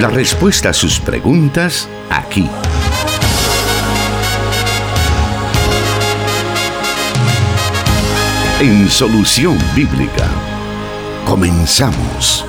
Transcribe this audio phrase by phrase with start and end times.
[0.00, 2.48] La respuesta a sus preguntas aquí.
[8.60, 10.30] En Solución Bíblica.
[11.26, 12.44] Comenzamos.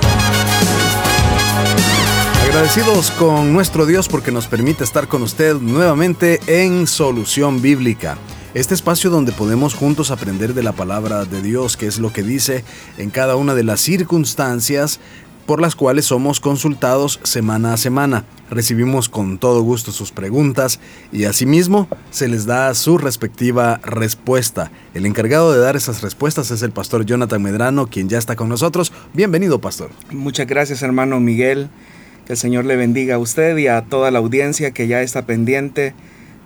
[2.44, 8.16] Agradecidos con nuestro Dios porque nos permite estar con usted nuevamente en Solución Bíblica.
[8.54, 12.22] Este espacio donde podemos juntos aprender de la palabra de Dios, que es lo que
[12.22, 12.64] dice
[12.96, 15.00] en cada una de las circunstancias
[15.46, 18.24] por las cuales somos consultados semana a semana.
[18.50, 20.80] Recibimos con todo gusto sus preguntas
[21.12, 24.70] y asimismo se les da su respectiva respuesta.
[24.94, 28.48] El encargado de dar esas respuestas es el pastor Jonathan Medrano, quien ya está con
[28.48, 28.92] nosotros.
[29.14, 29.90] Bienvenido, pastor.
[30.10, 31.68] Muchas gracias, hermano Miguel.
[32.26, 35.26] Que el Señor le bendiga a usted y a toda la audiencia que ya está
[35.26, 35.94] pendiente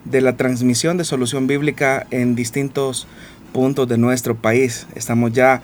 [0.05, 3.07] de la transmisión de solución bíblica en distintos
[3.53, 4.87] puntos de nuestro país.
[4.95, 5.63] Estamos ya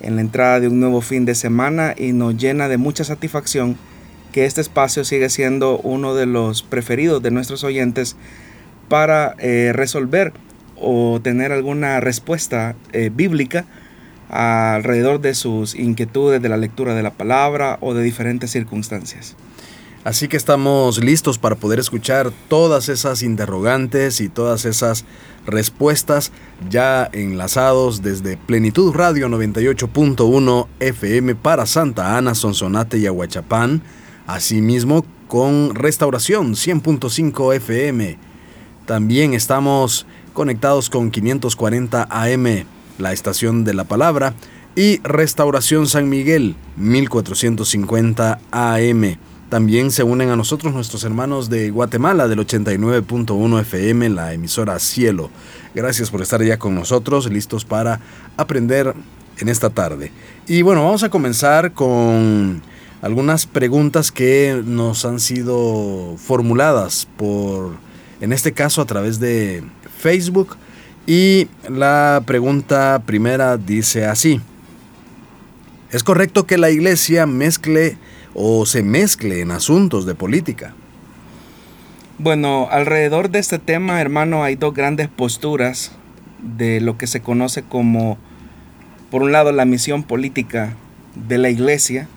[0.00, 3.76] en la entrada de un nuevo fin de semana y nos llena de mucha satisfacción
[4.32, 8.16] que este espacio sigue siendo uno de los preferidos de nuestros oyentes
[8.88, 10.32] para eh, resolver
[10.76, 13.66] o tener alguna respuesta eh, bíblica
[14.28, 19.36] alrededor de sus inquietudes de la lectura de la palabra o de diferentes circunstancias.
[20.02, 25.04] Así que estamos listos para poder escuchar todas esas interrogantes y todas esas
[25.44, 26.32] respuestas
[26.70, 33.82] ya enlazados desde Plenitud Radio 98.1 FM para Santa Ana, Sonsonate y Aguachapán,
[34.26, 38.16] asimismo con Restauración 100.5 FM.
[38.86, 42.64] También estamos conectados con 540 AM,
[42.98, 44.32] la estación de la palabra,
[44.74, 49.29] y Restauración San Miguel 1450 AM.
[49.50, 55.28] También se unen a nosotros nuestros hermanos de Guatemala del 89.1 FM, la emisora Cielo.
[55.74, 58.00] Gracias por estar ya con nosotros, listos para
[58.36, 58.94] aprender
[59.38, 60.12] en esta tarde.
[60.46, 62.62] Y bueno, vamos a comenzar con
[63.02, 67.72] algunas preguntas que nos han sido formuladas por,
[68.20, 69.64] en este caso, a través de
[69.98, 70.56] Facebook.
[71.08, 74.40] Y la pregunta primera dice así.
[75.90, 77.98] ¿Es correcto que la iglesia mezcle
[78.40, 80.74] o se mezcle en asuntos de política?
[82.18, 85.92] Bueno, alrededor de este tema, hermano, hay dos grandes posturas
[86.42, 88.18] de lo que se conoce como,
[89.10, 90.74] por un lado, la misión política
[91.14, 92.08] de la iglesia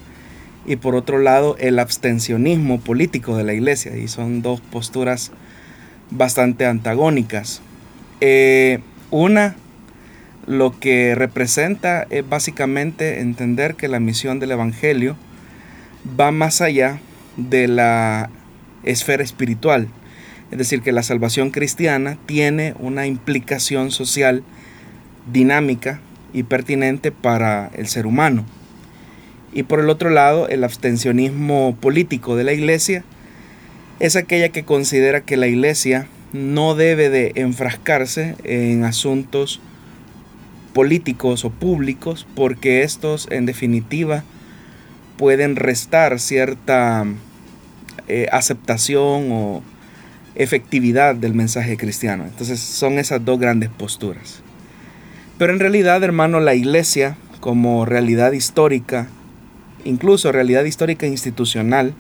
[0.66, 3.98] y por otro lado, el abstencionismo político de la iglesia.
[3.98, 5.32] Y son dos posturas
[6.10, 7.62] bastante antagónicas.
[8.22, 8.80] Eh,
[9.12, 9.56] una,
[10.48, 15.18] lo que representa es básicamente entender que la misión del Evangelio
[16.20, 17.00] va más allá
[17.38, 18.30] de la
[18.84, 19.88] esfera espiritual.
[20.52, 24.44] Es decir, que la salvación cristiana tiene una implicación social
[25.32, 26.00] dinámica
[26.34, 28.46] y pertinente para el ser humano.
[29.54, 33.04] Y por el otro lado, el abstencionismo político de la iglesia
[34.00, 39.62] es aquella que considera que la iglesia no debe de enfrascarse en asuntos
[40.74, 44.24] políticos o públicos porque estos en definitiva
[45.24, 47.06] pueden restar cierta
[48.10, 49.64] eh, aceptación o
[50.36, 52.26] efectividad del mensaje cristiano.
[52.26, 54.42] Entonces son esas dos grandes posturas.
[55.38, 59.08] Pero en realidad, hermano, la iglesia como realidad histórica,
[59.86, 61.94] incluso realidad histórica institucional,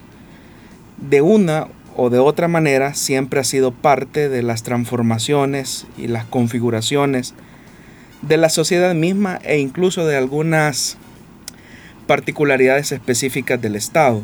[0.97, 6.25] de una o de otra manera siempre ha sido parte de las transformaciones y las
[6.25, 7.35] configuraciones
[8.22, 10.97] de la sociedad misma e incluso de algunas
[12.08, 14.22] particularidades específicas del Estado.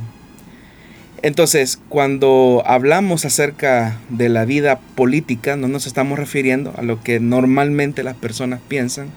[1.22, 7.20] Entonces, cuando hablamos acerca de la vida política, no nos estamos refiriendo a lo que
[7.20, 9.10] normalmente las personas piensan,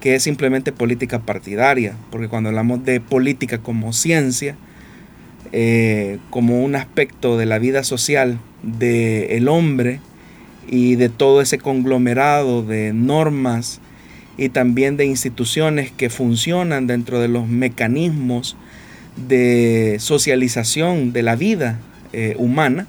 [0.00, 4.56] que es simplemente política partidaria, porque cuando hablamos de política como ciencia,
[5.52, 10.00] eh, como un aspecto de la vida social del hombre
[10.66, 13.81] y de todo ese conglomerado de normas,
[14.36, 18.56] y también de instituciones que funcionan dentro de los mecanismos
[19.16, 21.78] de socialización de la vida
[22.12, 22.86] eh, humana.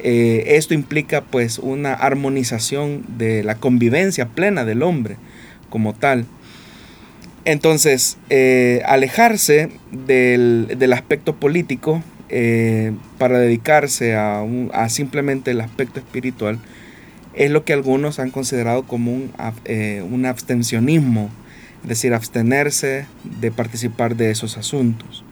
[0.00, 5.16] Eh, esto implica pues una armonización de la convivencia plena del hombre
[5.68, 6.26] como tal.
[7.44, 12.02] Entonces, eh, alejarse del, aspecto político
[13.16, 14.44] para dedicarse a,
[14.74, 16.58] a simplemente el aspecto espiritual
[17.38, 19.30] es lo que algunos han considerado como un,
[19.64, 21.30] eh, un abstencionismo,
[21.82, 23.06] es decir, abstenerse
[23.40, 25.24] de participar de esos asuntos.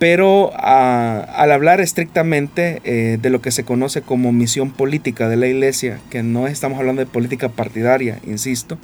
[0.00, 5.46] Pero al hablar estrictamente eh, de lo que se conoce como misión política de la
[5.46, 8.76] iglesia, que no estamos hablando de política partidaria, insisto,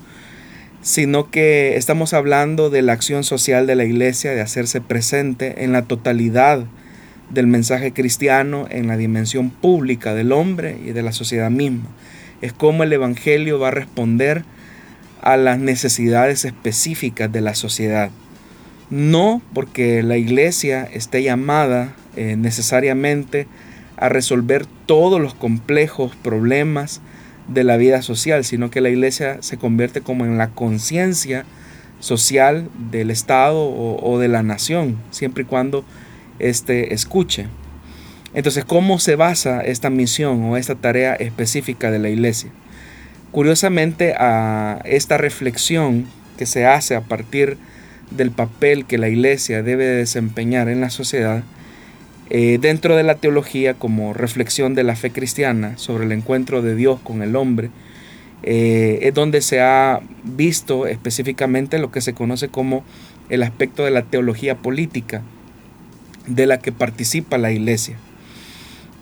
[0.83, 5.73] sino que estamos hablando de la acción social de la iglesia, de hacerse presente en
[5.73, 6.65] la totalidad
[7.35, 11.89] del mensaje cristiano en la dimensión pública del hombre y de la sociedad misma.
[12.41, 14.45] Es cómo el Evangelio va a responder
[15.21, 18.11] a las necesidades específicas de la sociedad.
[18.91, 23.47] No porque la iglesia esté llamada eh, necesariamente
[23.97, 27.01] a resolver todos los complejos problemas
[27.49, 31.45] de la vida social, sino que la iglesia se convierte como en la conciencia
[32.01, 35.85] social del Estado o, de la nación, siempre y cuando
[36.39, 37.47] éste escuche.
[38.35, 42.51] Entonces, ¿cómo se basa esta misión o esta tarea específica de la iglesia?
[43.31, 47.59] Curiosamente, a esta reflexión que se hace a partir
[48.11, 51.43] del papel que la iglesia debe desempeñar en la sociedad,
[52.31, 56.75] eh, dentro de la teología como reflexión de la fe cristiana sobre el encuentro de
[56.75, 57.71] Dios con el hombre,
[58.43, 62.85] eh, es donde se ha visto específicamente lo que se conoce como
[63.29, 65.23] el aspecto de la teología política
[66.27, 67.97] de la que participa la iglesia.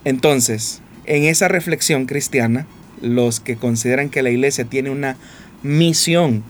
[0.05, 2.65] Entonces, en esa reflexión cristiana,
[3.01, 5.17] los que consideran que la iglesia tiene una
[5.61, 6.43] misión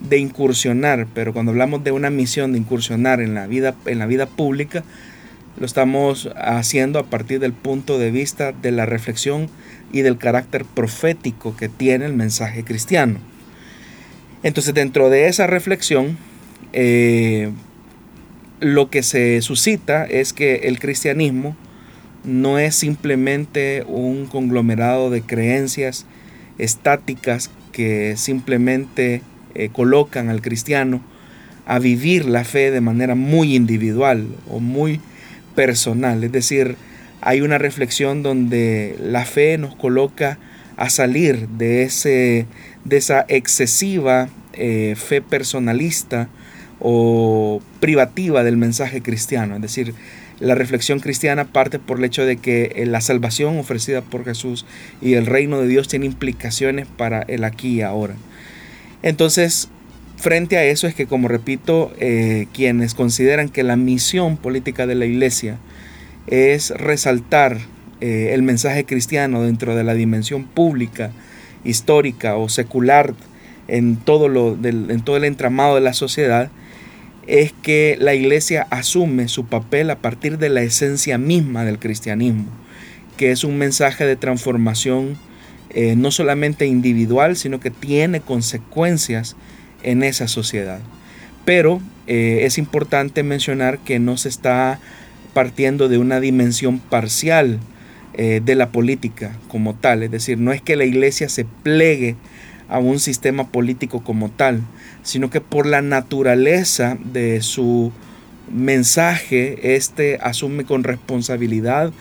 [0.00, 4.06] de incursionar, pero cuando hablamos de una misión de incursionar en la vida, en la
[4.06, 4.84] vida pública,
[5.58, 9.48] lo estamos haciendo a partir del punto de vista de la reflexión
[9.92, 13.18] y del carácter profético que tiene el mensaje cristiano.
[14.42, 16.18] Entonces dentro de esa reflexión,
[16.72, 17.50] eh,
[18.60, 21.56] lo que se suscita es que el cristianismo
[22.24, 26.06] no es simplemente un conglomerado de creencias
[26.58, 29.22] estáticas que simplemente
[29.54, 31.02] eh, colocan al cristiano
[31.66, 35.00] a vivir la fe de manera muy individual o muy
[35.54, 36.76] personal, es decir,
[37.20, 40.38] hay una reflexión donde la fe nos coloca
[40.76, 42.46] a salir de, ese,
[42.84, 46.28] de esa excesiva eh, fe personalista
[46.80, 49.56] o privativa del mensaje cristiano.
[49.56, 49.94] Es decir,
[50.40, 54.66] la reflexión cristiana parte por el hecho de que eh, la salvación ofrecida por Jesús
[55.00, 58.14] y el reino de Dios tiene implicaciones para el aquí y ahora.
[59.02, 59.68] Entonces,
[60.16, 64.94] frente a eso es que, como repito, eh, quienes consideran que la misión política de
[64.94, 65.58] la iglesia
[66.26, 67.58] es resaltar
[68.00, 71.12] eh, el mensaje cristiano dentro de la dimensión pública,
[71.64, 73.14] histórica o secular
[73.68, 76.50] en todo, lo en todo el entramado de la sociedad,
[77.26, 82.46] es que la iglesia asume su papel a partir de la esencia misma del cristianismo,
[83.16, 85.16] que es un mensaje de transformación
[85.70, 89.36] eh, no solamente individual, sino que tiene consecuencias
[89.82, 90.80] en esa sociedad.
[91.44, 94.78] Pero eh, es importante mencionar que no se está
[95.34, 97.58] partiendo de una dimensión parcial
[98.14, 102.16] eh, de la política como tal, es decir, no es que la iglesia se plegue
[102.68, 104.62] a un sistema político como tal,
[105.06, 107.92] sino que por la naturaleza de su
[108.52, 111.92] mensaje, este asume con responsabilidad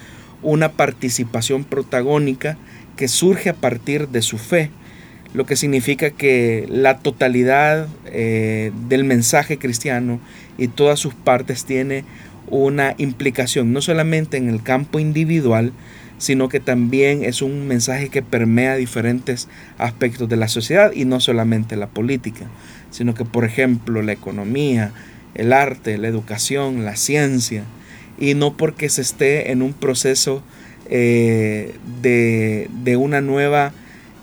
[0.42, 2.58] una participación protagónica
[2.98, 4.72] que surge a partir de su fe
[5.36, 10.20] lo que significa que la totalidad eh, del mensaje cristiano
[10.58, 12.06] y todas sus partes tiene
[12.48, 15.74] una implicación no solamente en el campo individual,
[16.18, 21.20] sino que también es un mensaje que permea diferentes aspectos de la sociedad y no
[21.20, 22.46] solamente la política,
[22.96, 24.94] sino que por ejemplo la economía,
[25.34, 27.66] el arte, la educación, la ciencia,
[28.18, 30.42] y no porque se esté en un proceso
[30.90, 33.74] eh, de, de una nueva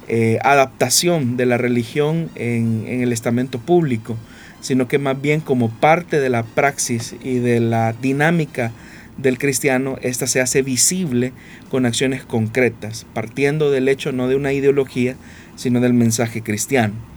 [0.08, 4.16] eh, adaptación de la religión en, el estamento público,
[4.62, 8.72] sino que más bien como parte de la praxis y de la dinámica
[9.18, 11.34] del cristiano, esta se hace visible
[11.70, 15.16] con acciones concretas, partiendo del hecho no de una ideología,
[15.56, 17.11] sino del mensaje cristiano.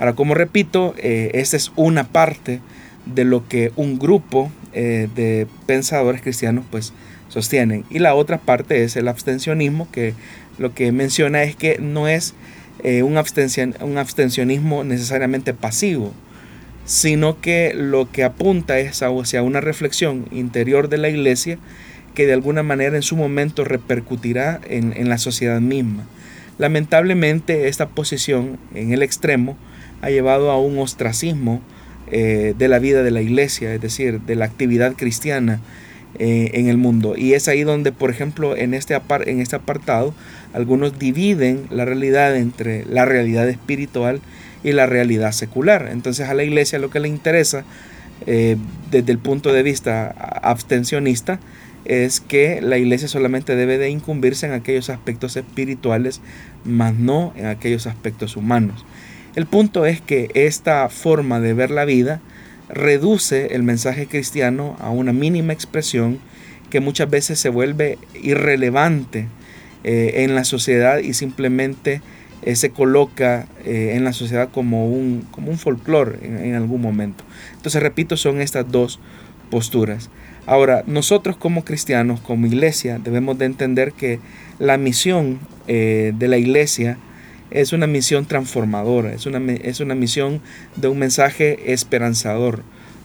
[0.00, 2.60] Ahora, como repito, eh, esta es una parte
[3.04, 6.94] de lo que un grupo eh, de pensadores cristianos pues
[7.28, 7.84] sostienen.
[7.90, 10.14] Y la otra parte es el abstencionismo, que
[10.56, 12.32] lo que menciona es que no es
[12.82, 16.14] eh, un, un abstencionismo necesariamente pasivo,
[16.86, 21.58] sino que lo que apunta es hacia una reflexión interior de la iglesia
[22.14, 26.06] que de alguna manera en su momento repercutirá en, la sociedad misma.
[26.56, 29.58] Lamentablemente esta posición en el extremo
[30.02, 31.60] ha llevado a un ostracismo
[32.10, 35.60] eh, de la vida de la iglesia, es decir, de la actividad cristiana
[36.18, 37.14] eh, en el mundo.
[37.16, 40.12] Y es ahí donde, por ejemplo, en este, en este apartado,
[40.52, 44.20] algunos dividen la realidad entre la realidad espiritual
[44.64, 45.88] y la realidad secular.
[45.90, 47.64] Entonces a la iglesia lo que le interesa
[48.26, 48.56] eh,
[48.90, 50.08] desde el punto de vista
[50.42, 51.40] abstencionista
[51.84, 56.20] es que la iglesia solamente debe de incumbirse en aquellos aspectos espirituales,
[56.64, 58.84] más no en aquellos aspectos humanos.
[59.36, 62.20] El punto es que esta forma de ver la vida
[62.68, 66.18] reduce el mensaje cristiano a una mínima expresión
[66.68, 69.28] que muchas veces se vuelve irrelevante
[69.84, 72.00] eh, en la sociedad y simplemente
[72.42, 77.22] eh, se coloca eh, en la sociedad como un, como un folclore en, algún momento.
[77.54, 78.98] Entonces, repito, son estas dos
[79.48, 80.10] posturas.
[80.46, 84.18] Ahora, nosotros como cristianos, como iglesia, debemos de entender que
[84.58, 86.98] la misión de la iglesia
[87.50, 90.40] es una misión transformadora, es una, es una misión
[90.76, 92.62] de un mensaje esperanzador,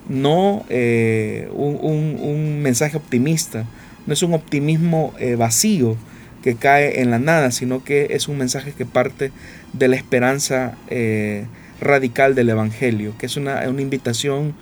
[0.08, 3.66] no un, un, mensaje optimista,
[4.06, 5.98] no es un optimismo vacío,
[6.46, 9.32] que cae en la nada, sino que es un mensaje que parte
[9.74, 11.48] de la esperanza eh,
[11.82, 14.54] radical del Evangelio, que es una, invitación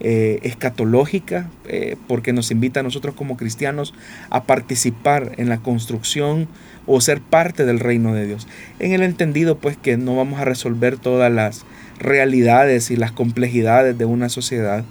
[0.00, 3.94] eh, escatológica, eh, porque nos invita a nosotros como cristianos
[4.28, 6.46] a participar en la construcción
[6.92, 8.48] o ser parte del reino de Dios.
[8.80, 11.64] En el entendido, pues, que no vamos a resolver todas las
[12.00, 14.84] realidades y las complejidades de una sociedad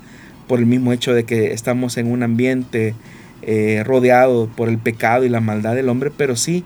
[0.48, 2.96] por el mismo hecho de que estamos en un ambiente
[3.42, 6.64] eh, rodeado por el pecado y la maldad del hombre, pero sí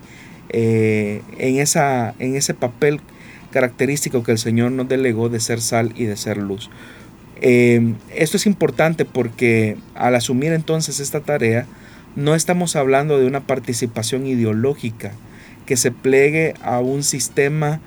[0.50, 3.00] eh, en, esa, en ese papel
[3.50, 6.70] característico que el Señor nos delegó de ser sal y de ser luz.
[7.40, 11.66] Eh, esto es importante porque al asumir entonces esta tarea,
[12.16, 15.12] no estamos hablando de una participación ideológica
[15.66, 17.80] que se plegue a un sistema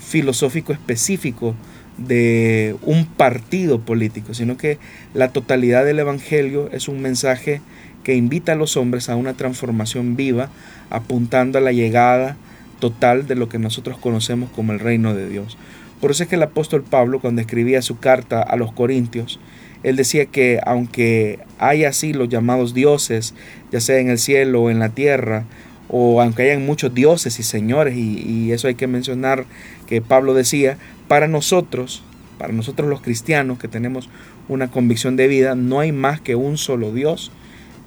[0.00, 1.54] filosófico específico
[1.98, 4.78] de un partido político, sino que
[5.12, 7.60] la totalidad del Evangelio es un mensaje
[8.04, 10.48] que invita a los hombres a una transformación viva,
[10.88, 12.36] apuntando a la llegada
[12.78, 15.58] total de lo que nosotros conocemos como el reino de Dios.
[16.00, 19.38] Por eso es que el apóstol Pablo, cuando escribía su carta a los Corintios,
[19.82, 23.34] él decía que aunque hay así los llamados dioses,
[23.72, 25.44] ya sea en el cielo o en la tierra,
[25.88, 29.44] o aunque hayan muchos dioses y señores, y, y eso hay que mencionar
[29.86, 32.02] que Pablo decía, para nosotros,
[32.38, 34.08] para nosotros los cristianos que tenemos
[34.48, 37.32] una convicción de vida, no hay más que un solo Dios,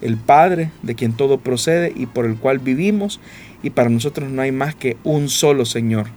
[0.01, 3.19] el Padre, de quien todo procede y por el cual vivimos,
[3.61, 6.07] y para nosotros no hay más que un solo Señor,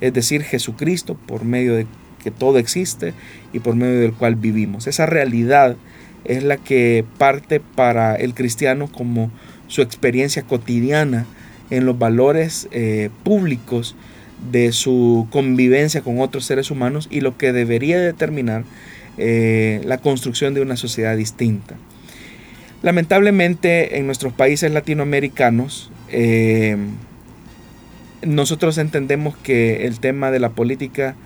[0.00, 1.86] es decir, Jesucristo, por medio de
[2.24, 3.12] que todo existe
[3.52, 4.88] y por medio del cual vivimos.
[4.88, 5.76] Esa realidad
[6.24, 9.30] es la que parte para el cristiano como
[9.68, 11.26] su experiencia cotidiana
[11.70, 13.94] en los valores eh, públicos
[14.50, 18.64] de su convivencia con otros seres humanos y lo que debería determinar
[19.16, 21.76] eh, la construcción de una sociedad distinta.
[22.82, 26.76] Lamentablemente en nuestros países latinoamericanos eh,
[28.22, 31.16] nosotros entendemos que el tema de la política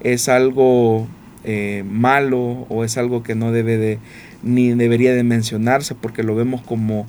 [0.00, 1.06] es algo
[1.44, 3.98] eh, malo o es algo que no debe de
[4.42, 7.06] ni debería de mencionarse porque lo vemos como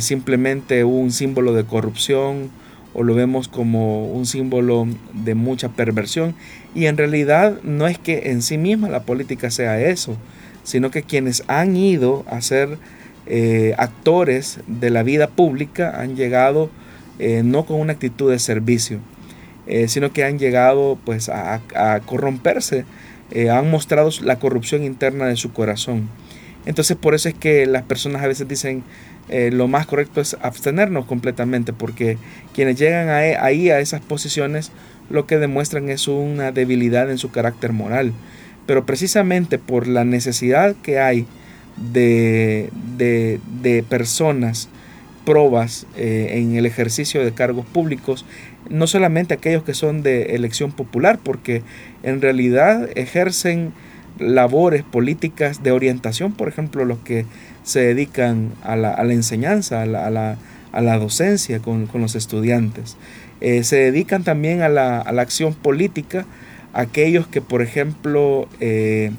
[0.00, 2.50] simplemente un símbolo de corrupción
[2.94, 6.34] o lo vemos como un símbolo de mucha perversión.
[6.74, 10.16] Y en realidad no es que en sí misma la política sea eso,
[10.62, 12.78] sino que quienes han ido a ser
[13.26, 16.70] eh, actores de la vida pública han llegado
[17.18, 18.98] eh, no con una actitud de servicio,
[19.66, 22.84] eh, sino que han llegado pues a, a corromperse,
[23.50, 26.10] han mostrado la corrupción interna de su corazón.
[26.66, 28.84] Entonces por eso es que las personas a veces dicen,
[29.28, 32.18] eh, lo más correcto es abstenernos completamente, porque
[32.54, 34.72] quienes llegan e, ahí a esas posiciones
[35.10, 38.12] lo que demuestran es una debilidad en su carácter moral.
[38.66, 41.26] Pero precisamente por la necesidad que hay
[41.92, 44.68] de, de, personas
[45.24, 48.24] probas eh, en el ejercicio de cargos públicos,
[48.68, 51.62] no solamente aquellos que son de elección popular, porque
[52.02, 53.72] en realidad ejercen
[54.18, 57.26] labores políticas de orientación, por ejemplo, los que
[57.62, 62.96] se dedican a la, enseñanza, a la, docencia con, los estudiantes.
[63.40, 66.26] Eh, se dedican también a la, acción política
[66.72, 69.10] aquellos que, por ejemplo, eh,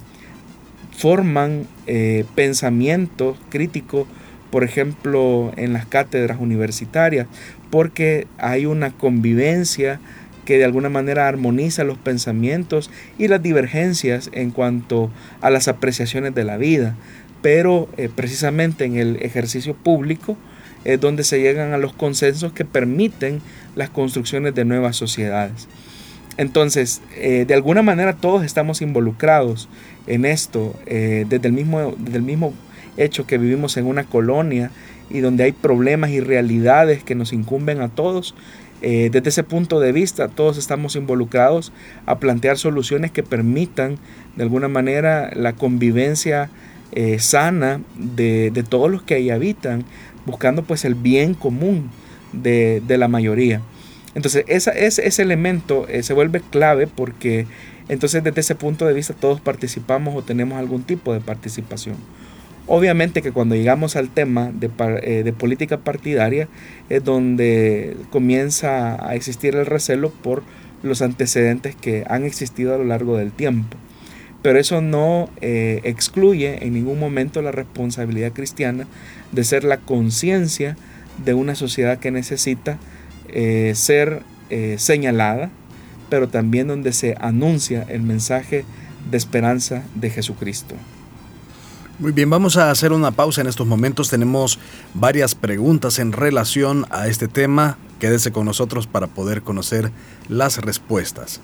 [0.98, 4.08] forman eh, pensamiento crítico,
[4.52, 7.28] por ejemplo, en las cátedras universitarias,
[7.74, 10.00] porque hay una convivencia
[10.46, 15.10] que de alguna manera armoniza los pensamientos y las divergencias en cuanto
[15.42, 16.96] a las apreciaciones de la vida
[17.42, 20.38] pero eh, precisamente en el ejercicio público
[20.84, 23.42] es donde se llegan a los consensos que permiten
[23.75, 25.68] las construcciones de nuevas sociedades.
[26.38, 29.68] Entonces, eh, de alguna manera todos estamos involucrados
[30.06, 32.53] en esto, eh, desde, el mismo, desde el mismo
[32.98, 34.72] hecho que vivimos en una colonia
[35.10, 38.36] y donde hay problemas y realidades que nos incumben a todos.
[38.82, 41.72] desde ese punto de vista, todos estamos involucrados
[42.06, 43.98] a plantear soluciones que permitan,
[44.36, 46.50] de alguna manera, la convivencia
[46.96, 49.84] eh, sana de, todos los que ahí habitan,
[50.28, 51.90] buscando pues el bien común
[52.34, 53.62] de, la mayoría.
[54.14, 57.48] Entonces esa, ese, ese elemento eh, se vuelve clave porque
[57.90, 61.96] entonces desde ese punto de vista todos participamos o tenemos algún tipo de participación.
[62.65, 64.70] Obviamente que cuando llegamos al tema de,
[65.01, 66.48] eh, de, política partidaria
[66.89, 70.43] es donde comienza a existir el recelo por
[70.82, 73.77] los antecedentes que han existido a lo largo del tiempo.
[74.41, 78.88] Pero eso no eh, excluye en ningún momento la responsabilidad cristiana
[79.34, 80.77] de ser la conciencia
[81.24, 82.77] de una sociedad que necesita
[83.27, 84.22] eh, ser
[84.77, 85.50] señalada,
[86.10, 88.65] pero también donde se anuncia el mensaje
[89.10, 90.75] de esperanza de Jesucristo.
[92.00, 94.10] Muy bien, vamos a hacer una pausa en estos momentos.
[94.10, 94.58] Tenemos
[94.94, 97.78] varias preguntas en relación a este tema.
[98.00, 99.92] Quédese con nosotros para poder conocer
[100.28, 101.40] las respuestas.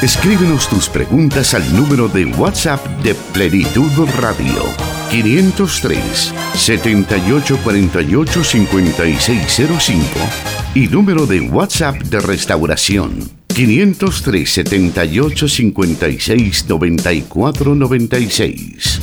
[0.00, 3.90] Escríbenos tus preguntas al número de WhatsApp de Plenitud
[4.20, 10.04] Radio 503 7848 5605
[10.74, 19.00] y número de WhatsApp de restauración 503 78 56 94 96.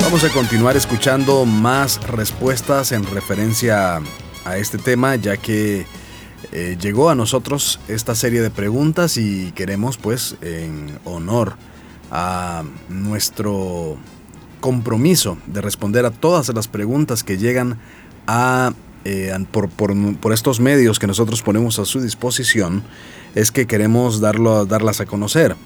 [0.00, 4.00] Vamos a continuar escuchando más respuestas en referencia
[4.44, 5.86] a este tema, ya que
[6.52, 11.56] eh, llegó a nosotros esta serie de preguntas y queremos pues en honor
[12.10, 13.96] a nuestro
[14.60, 17.78] compromiso de responder a todas las preguntas que llegan
[18.26, 18.72] a,
[19.04, 22.82] eh, por, por, estos medios que nosotros ponemos a su disposición,
[23.34, 25.56] es que queremos darlo, darlas a conocer.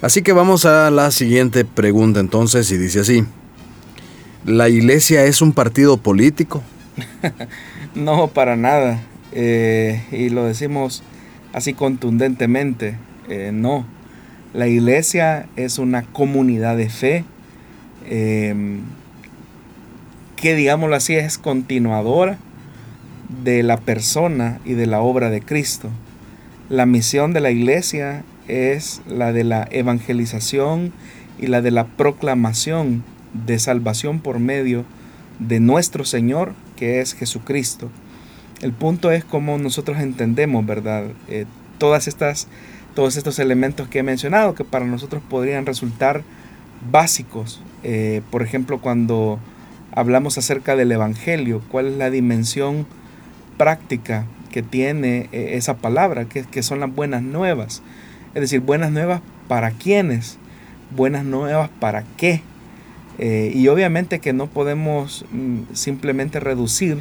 [0.00, 3.24] Así que vamos a la siguiente pregunta entonces y dice así,
[4.44, 6.62] ¿la iglesia es un partido político?
[7.94, 9.00] No, para nada.
[9.32, 11.02] Eh, y lo decimos
[11.52, 12.96] así contundentemente.
[13.28, 13.84] Eh, no.
[14.54, 17.24] La iglesia es una comunidad de fe
[18.08, 18.80] em,
[20.36, 22.38] que, digámoslo así, es continuadora
[23.44, 25.88] de la persona y de la obra de Cristo.
[26.68, 30.92] La misión de la iglesia es la de la evangelización
[31.38, 33.04] y la de la proclamación
[33.46, 34.84] de salvación por medio
[35.38, 37.90] de nuestro Señor que es Jesucristo.
[38.60, 41.06] El punto es cómo nosotros entendemos, ¿verdad?
[41.28, 41.46] Eh,
[41.78, 42.46] todas estas,
[42.94, 46.22] todos estos elementos que he mencionado que para nosotros podrían resultar
[46.90, 47.60] básicos.
[47.82, 49.40] Eh, por ejemplo, cuando
[49.90, 52.86] hablamos acerca del Evangelio, cuál es la dimensión
[53.58, 57.82] práctica que tiene eh, esa palabra, que, que son las buenas nuevas.
[58.34, 60.38] Es decir, buenas nuevas para quiénes,
[60.94, 62.42] buenas nuevas para qué.
[63.18, 66.98] Eh, y obviamente que no podemos mm, simplemente reducir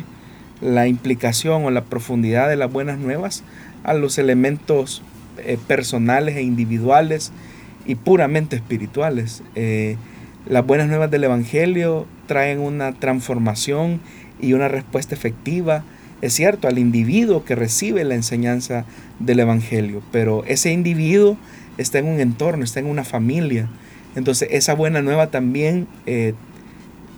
[0.61, 3.43] la implicación o la profundidad de las buenas nuevas
[3.83, 5.01] a los elementos
[5.37, 7.31] eh, personales e individuales
[7.85, 9.41] y puramente espirituales.
[9.55, 9.97] Eh,
[10.47, 14.01] las buenas nuevas del Evangelio traen una transformación
[14.39, 15.83] y una respuesta efectiva,
[16.21, 18.85] es cierto, al individuo que recibe la enseñanza
[19.19, 21.37] del Evangelio, pero ese individuo
[21.77, 23.67] está en un entorno, está en una familia,
[24.15, 26.33] entonces esa buena nueva también eh,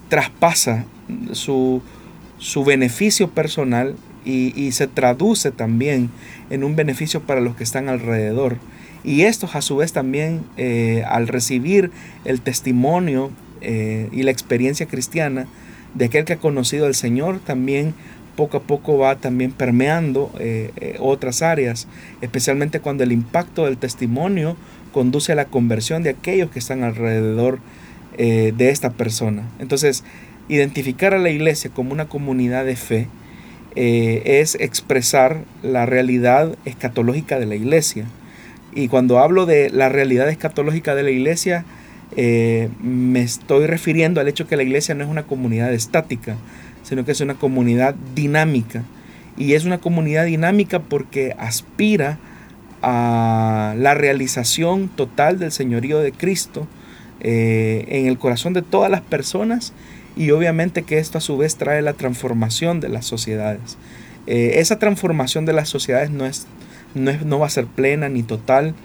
[0.10, 0.86] traspasa
[1.32, 1.82] su,
[2.66, 6.10] beneficio personal y, se traduce también
[6.50, 8.58] en un beneficio para los que están alrededor.
[9.04, 11.92] Y estos a su vez también eh, al recibir
[12.24, 15.48] el testimonio eh, y la experiencia cristiana
[15.94, 17.94] de aquel que ha conocido al Señor, también
[18.38, 20.32] poco a poco va también permeando
[21.00, 21.88] otras áreas,
[22.22, 24.56] especialmente cuando el impacto del testimonio
[24.94, 27.60] conduce a la conversión de aquellos que están alrededor
[28.18, 29.44] eh, de esta persona.
[29.60, 30.06] Entonces,
[30.48, 33.08] identificar a la iglesia como una comunidad de fe
[33.76, 38.06] eh, es expresar la realidad escatológica de la iglesia.
[38.76, 41.66] Y cuando hablo de la realidad escatológica de la iglesia,
[42.16, 46.38] eh, me estoy refiriendo al hecho que la iglesia no es una comunidad estática,
[46.84, 48.84] sino que es una comunidad dinámica.
[49.38, 52.33] Y es una comunidad dinámica porque aspira a
[52.84, 56.68] la realización total del señorío de Cristo
[57.26, 59.72] eh, en el corazón de todas las personas
[60.18, 63.78] y obviamente que esto a su vez trae la transformación de las sociedades.
[64.28, 66.48] Eh, esa transformación de las sociedades no, es,
[66.96, 68.76] no, es, no va a ser plena ni total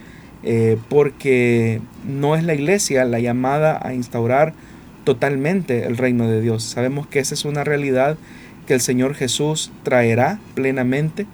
[0.44, 4.54] eh, porque no es la iglesia la llamada a instaurar
[5.02, 6.62] totalmente el reino de Dios.
[6.62, 8.16] Sabemos que esa es una realidad
[8.68, 11.26] que el Señor Jesús traerá plenamente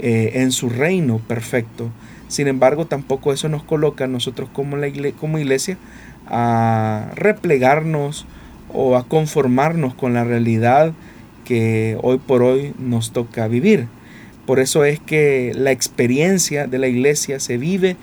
[0.00, 1.90] en su reino perfecto.
[2.28, 5.78] Sin embargo, tampoco eso nos coloca a nosotros como, la como iglesia
[6.26, 8.26] a replegarnos
[8.72, 10.92] o a conformarnos con la realidad
[11.44, 13.86] que hoy por hoy nos toca vivir.
[14.44, 17.96] Por eso es que la experiencia de la iglesia se vive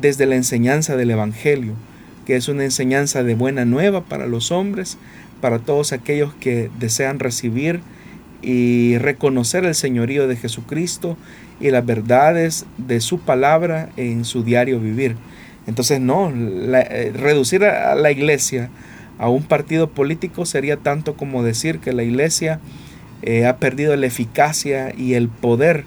[0.00, 1.74] desde la enseñanza del Evangelio,
[2.26, 4.98] que es una enseñanza de buena nueva para los hombres,
[5.40, 7.80] para todos aquellos que desean recibir
[8.42, 11.16] y reconocer el señorío de Jesucristo
[11.60, 15.16] y las verdades de su palabra en su diario vivir.
[15.66, 18.70] Entonces no, eh, reducir a la iglesia
[19.18, 22.58] a un partido político sería tanto como decir que la iglesia
[23.22, 25.84] eh, ha perdido la eficacia y el poder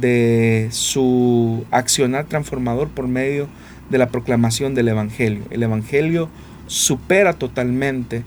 [0.00, 3.48] de su accionar transformador por medio
[3.90, 5.42] de la proclamación del Evangelio.
[5.50, 6.28] El Evangelio
[6.68, 8.22] supera totalmente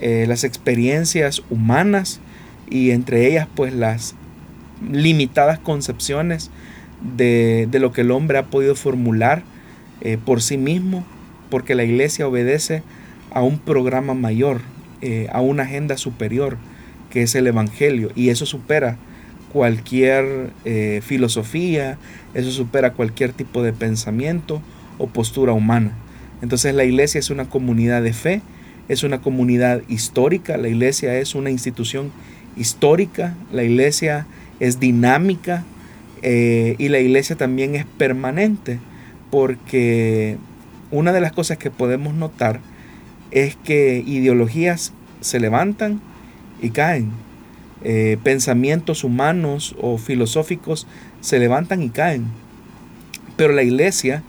[0.00, 2.18] eh, las experiencias humanas
[2.68, 4.16] y entre ellas pues las
[4.82, 6.50] limitadas concepciones
[7.16, 9.42] de, lo que el hombre ha podido formular
[10.00, 11.04] eh, por sí mismo,
[11.50, 12.82] porque la iglesia obedece
[13.30, 14.60] a un programa mayor,
[15.02, 16.56] eh, a una agenda superior,
[17.10, 18.96] que es el Evangelio, y eso supera
[19.52, 21.98] cualquier eh, filosofía,
[22.34, 24.60] eso supera cualquier tipo de pensamiento
[24.98, 25.92] o postura humana.
[26.42, 28.42] Entonces la iglesia es una comunidad de fe,
[28.88, 32.10] es una comunidad histórica, la iglesia es una institución
[32.56, 34.26] histórica, la iglesia
[34.60, 35.64] es dinámica
[36.22, 38.78] eh, y la iglesia también es permanente,
[39.30, 40.38] porque
[40.90, 42.60] una de las cosas que podemos notar
[43.30, 46.00] es que ideologías se levantan
[46.62, 47.10] y caen,
[47.82, 50.86] eh, pensamientos humanos o filosóficos
[51.20, 52.26] se levantan y caen,
[53.36, 54.22] pero la iglesia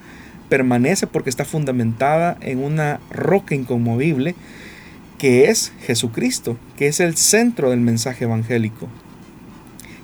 [0.48, 4.34] permanece porque está fundamentada en una roca inconmovible
[5.18, 8.88] que es Jesucristo, que es el centro del mensaje evangélico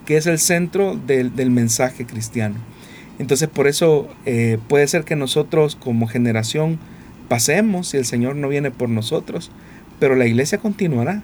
[0.06, 2.56] que es el centro del, mensaje cristiano.
[3.18, 6.78] Entonces por eso eh, puede ser que nosotros como generación
[7.28, 9.50] pasemos si el Señor no viene por nosotros,
[9.98, 11.22] pero la iglesia continuará.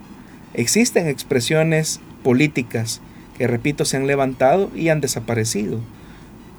[0.55, 3.01] Existen expresiones políticas
[3.37, 5.81] que, repito, se han levantado y han desaparecido,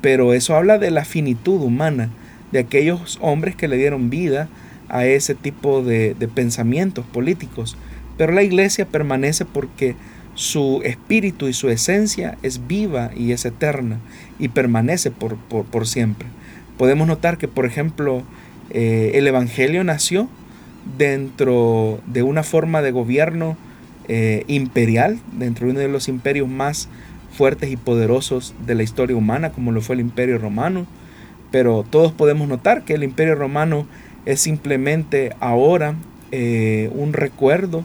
[0.01, 2.09] pero eso habla de la finitud humana,
[2.51, 4.49] de aquellos hombres que le dieron vida
[4.87, 7.77] a ese tipo de pensamientos políticos.
[8.17, 9.95] Pero la iglesia permanece porque
[10.39, 13.99] su espíritu y su esencia es viva y es eterna
[14.39, 16.29] y permanece por, siempre.
[16.77, 18.23] Podemos notar que, por ejemplo,
[18.69, 20.29] eh, el Evangelio nació
[20.97, 23.57] dentro de una forma de gobierno
[24.07, 26.87] eh, imperial, dentro de uno de los imperios más
[27.33, 30.87] fuertes y poderosos de la historia humana, como lo fue el Imperio Romano.
[31.51, 33.87] Pero todos podemos notar que el Imperio Romano
[34.25, 35.95] es simplemente ahora
[36.31, 37.83] eh, un recuerdo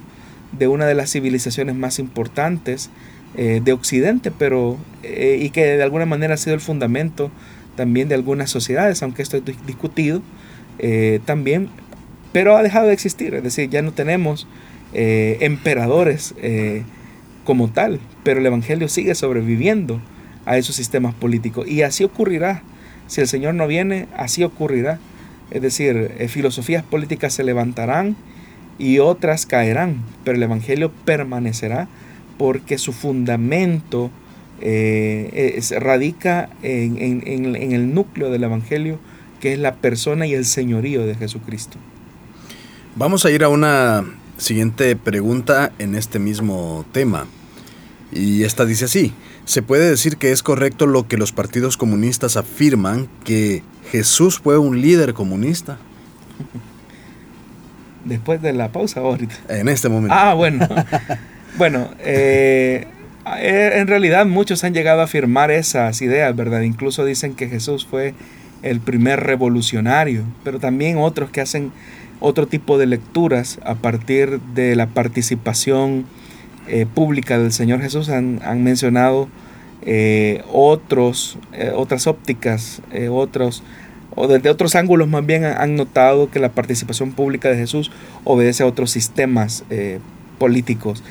[0.58, 2.90] de una de las civilizaciones más importantes
[3.36, 7.32] eh, de Occidente, pero eh, y que de alguna manera ha sido el fundamento
[7.74, 10.22] también de algunas sociedades, aunque esto es discutido
[10.78, 11.68] eh, también,
[12.32, 14.46] pero ha dejado de existir, es decir, ya no tenemos
[14.96, 16.36] emperadores
[17.42, 20.00] como tal, pero el Evangelio sigue sobreviviendo
[20.46, 22.62] a esos sistemas políticos y así ocurrirá.
[23.08, 25.00] Si el Señor no viene, así ocurrirá.
[25.50, 28.14] Es decir, filosofías políticas se levantarán,
[28.78, 31.88] y otras caerán, pero el Evangelio permanecerá
[32.38, 34.10] porque su fundamento
[34.60, 38.98] eh, radica en, en el núcleo del Evangelio,
[39.40, 41.78] que es la persona y el señorío de Jesucristo.
[42.96, 44.04] Vamos a ir a una
[44.36, 47.26] siguiente pregunta en este mismo tema.
[48.12, 49.12] Y esta dice así,
[49.44, 54.58] ¿se puede decir que es correcto lo que los partidos comunistas afirman que Jesús fue
[54.58, 55.78] un líder comunista?
[58.04, 59.34] Después de la pausa ahorita.
[59.48, 60.14] En este momento.
[60.16, 60.66] Ah, bueno.
[61.58, 62.86] bueno, eh,
[63.38, 66.62] eh, en realidad muchos han llegado a afirmar esas ideas, ¿verdad?
[66.62, 68.14] Incluso dicen que Jesús fue
[68.62, 71.72] el primer revolucionario, pero también otros que hacen
[72.20, 76.06] otro tipo de lecturas a partir de la participación
[76.66, 79.28] eh, pública del Señor Jesús han, mencionado
[80.50, 81.36] otros,
[81.74, 83.62] otras ópticas, otros
[84.16, 87.90] o desde otros ángulos más bien han notado que la participación pública de Jesús
[88.24, 89.98] obedece a otros sistemas eh,
[90.38, 91.02] políticos,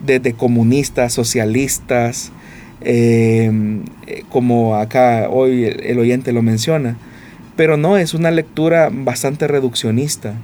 [0.00, 2.32] desde comunistas, socialistas,
[2.80, 6.96] em, eh, como acá hoy el, oyente lo menciona.
[7.56, 10.34] Pero no, es una lectura bastante reduccionista,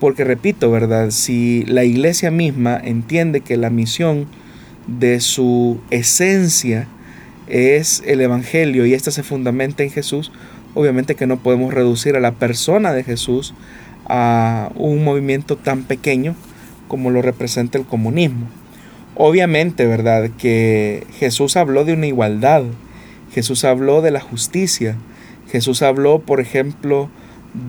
[0.00, 1.10] porque repito, ¿verdad?
[1.10, 4.26] Si la iglesia misma entiende que la misión
[4.86, 6.86] de su esencia
[7.46, 10.32] es el Evangelio y ésta se fundamenta en Jesús,
[10.74, 13.54] Obviamente que no podemos reducir a la persona de Jesús
[14.06, 16.34] a un movimiento tan pequeño
[16.88, 18.46] como lo representa el comunismo.
[19.16, 20.30] Obviamente, ¿verdad?
[20.38, 22.64] Que Jesús habló de una igualdad,
[23.32, 24.96] Jesús habló de la justicia,
[25.50, 27.08] Jesús habló, por ejemplo,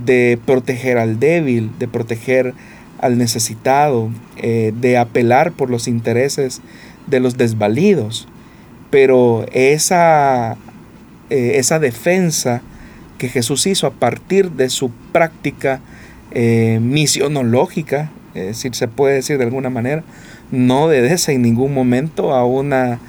[0.06, 2.54] de proteger al débil, de proteger
[3.00, 6.62] al necesitado, eh, de apelar por los intereses
[7.06, 8.28] de los desvalidos.
[8.90, 10.58] Pero esa,
[11.30, 12.62] eh, esa defensa
[13.18, 15.82] que Jesús hizo a partir de su práctica
[16.32, 20.04] eh, misionológica, decir, se puede decir de alguna manera,
[20.52, 23.00] no obedece en ningún momento a una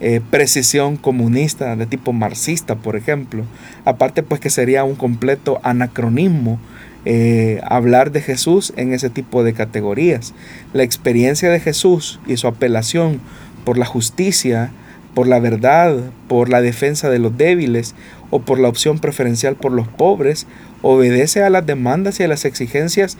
[0.00, 3.44] eh, precisión comunista de tipo marxista, por ejemplo.
[3.84, 6.58] Aparte, pues que sería un completo anacronismo
[7.06, 10.34] eh, hablar de Jesús en ese tipo de categorías.
[10.72, 13.20] La experiencia de Jesús y su apelación
[13.64, 14.72] por la justicia,
[15.14, 15.96] por la verdad,
[16.28, 17.94] por la defensa de los débiles
[18.30, 20.46] o por la opción preferencial por los pobres,
[20.82, 23.16] obedece a las demandas y a las exigencias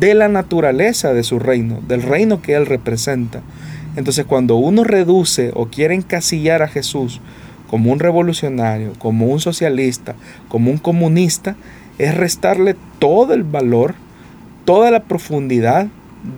[0.00, 3.42] de la naturaleza de su reino, del reino que él representa.
[3.96, 7.20] Entonces cuando uno reduce o quiere encasillar a Jesús
[7.68, 10.14] como un revolucionario, como un socialista,
[10.48, 11.56] como un comunista,
[11.98, 13.94] es restarle todo el valor,
[14.64, 15.88] toda la profundidad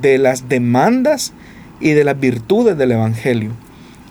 [0.00, 1.32] de las demandas
[1.80, 3.50] y de las virtudes del Evangelio.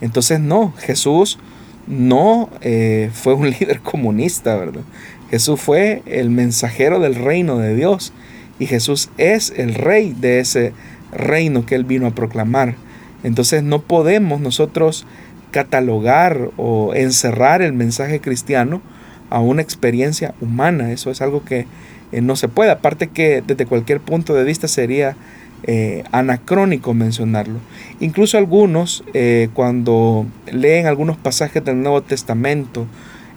[0.01, 1.39] Entonces no, Jesús
[1.87, 4.81] no eh, fue un líder comunista, ¿verdad?
[5.29, 8.13] Jesús fue el mensajero del reino de Dios
[8.59, 10.73] y Jesús es el rey de ese
[11.11, 12.75] reino que él vino a proclamar.
[13.23, 15.05] Entonces no podemos nosotros
[15.51, 18.81] catalogar o encerrar el mensaje cristiano
[19.29, 20.91] a una experiencia humana.
[20.91, 21.65] Eso es algo que
[22.11, 22.71] eh, no se puede.
[22.71, 25.15] Aparte que desde cualquier punto de vista sería
[25.63, 27.59] eh, anacrónico mencionarlo.
[27.99, 32.87] Incluso algunos, eh, cuando leen algunos pasajes del Nuevo Testamento,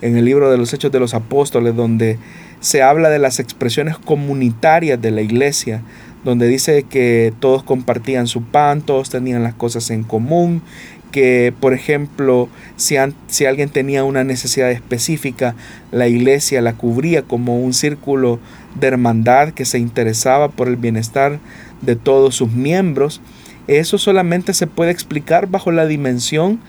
[0.03, 2.19] en el libro de los Hechos de los Apóstoles, donde
[2.61, 5.83] se habla de las expresiones comunitarias de la iglesia,
[6.25, 10.63] donde dice que todos compartían su pan, todos tenían las cosas en común,
[11.11, 15.55] que por ejemplo si, si, alguien tenía una necesidad específica,
[15.91, 18.39] la iglesia la cubría como un círculo
[18.79, 21.41] de hermandad que se interesaba por el bienestar
[21.83, 23.21] de todos sus miembros.
[23.67, 26.61] Eso solamente se puede explicar bajo la dimensión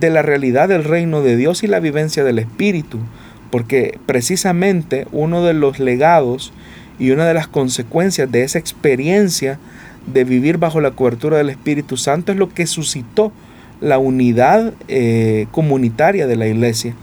[0.00, 2.98] de la realidad del reino de Dios y la vivencia del Espíritu,
[3.50, 6.52] porque precisamente uno de los legados
[6.98, 9.58] y una de las consecuencias de esa experiencia
[10.06, 13.32] de vivir bajo la cobertura del Espíritu Santo es lo que suscitó
[13.80, 16.94] la unidad eh, comunitaria de la iglesia.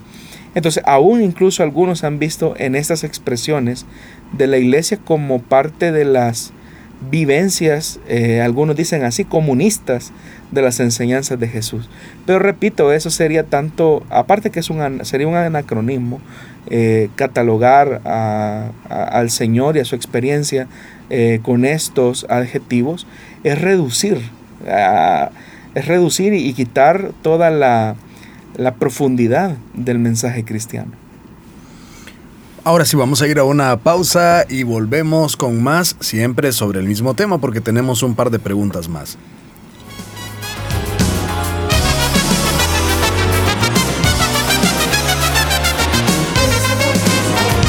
[0.55, 3.85] Entonces, aún incluso algunos han visto en estas expresiones
[4.31, 6.53] de la iglesia como parte de las
[7.09, 10.11] vivencias, eh, algunos dicen así, comunistas
[10.51, 11.89] de las enseñanzas de Jesús.
[12.25, 16.21] Pero repito, eso sería tanto, aparte que es un, sería un anacronismo,
[16.69, 20.67] eh, catalogar al Señor y a su experiencia
[21.43, 23.05] con estos adjetivos,
[23.43, 24.19] es reducir
[25.75, 27.95] es reducir y quitar toda la,
[28.79, 30.91] profundidad del mensaje cristiano.
[32.65, 36.87] Ahora sí, vamos a ir a una pausa y volvemos con más, siempre sobre el
[36.87, 39.17] mismo tema, porque tenemos un par de preguntas más.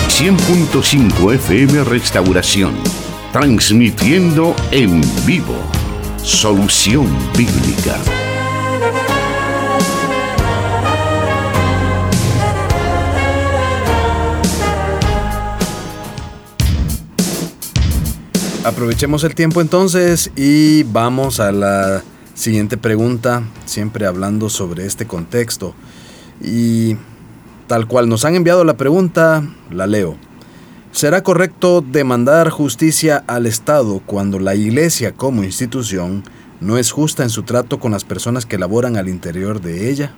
[0.09, 2.72] ...100.5 FM Restauración...
[3.33, 5.57] ...transmitiendo en vivo
[6.22, 7.98] Solución Bíblica.
[18.64, 25.74] Aprovechemos el tiempo entonces y vamos a la siguiente pregunta, siempre hablando sobre este contexto.
[26.42, 26.96] Y
[27.66, 30.16] tal cual nos han enviado la pregunta, la leo.
[30.92, 36.24] ¿Será correcto demandar justicia al Estado cuando la Iglesia como institución
[36.62, 40.14] no es justa en su trato con las personas que laboran al interior de ella?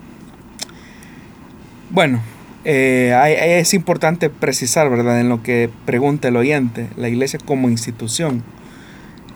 [1.90, 2.22] Bueno,
[2.68, 8.42] eh, es importante precisar, ¿verdad?, en lo que pregunta el oyente, la Iglesia como institución.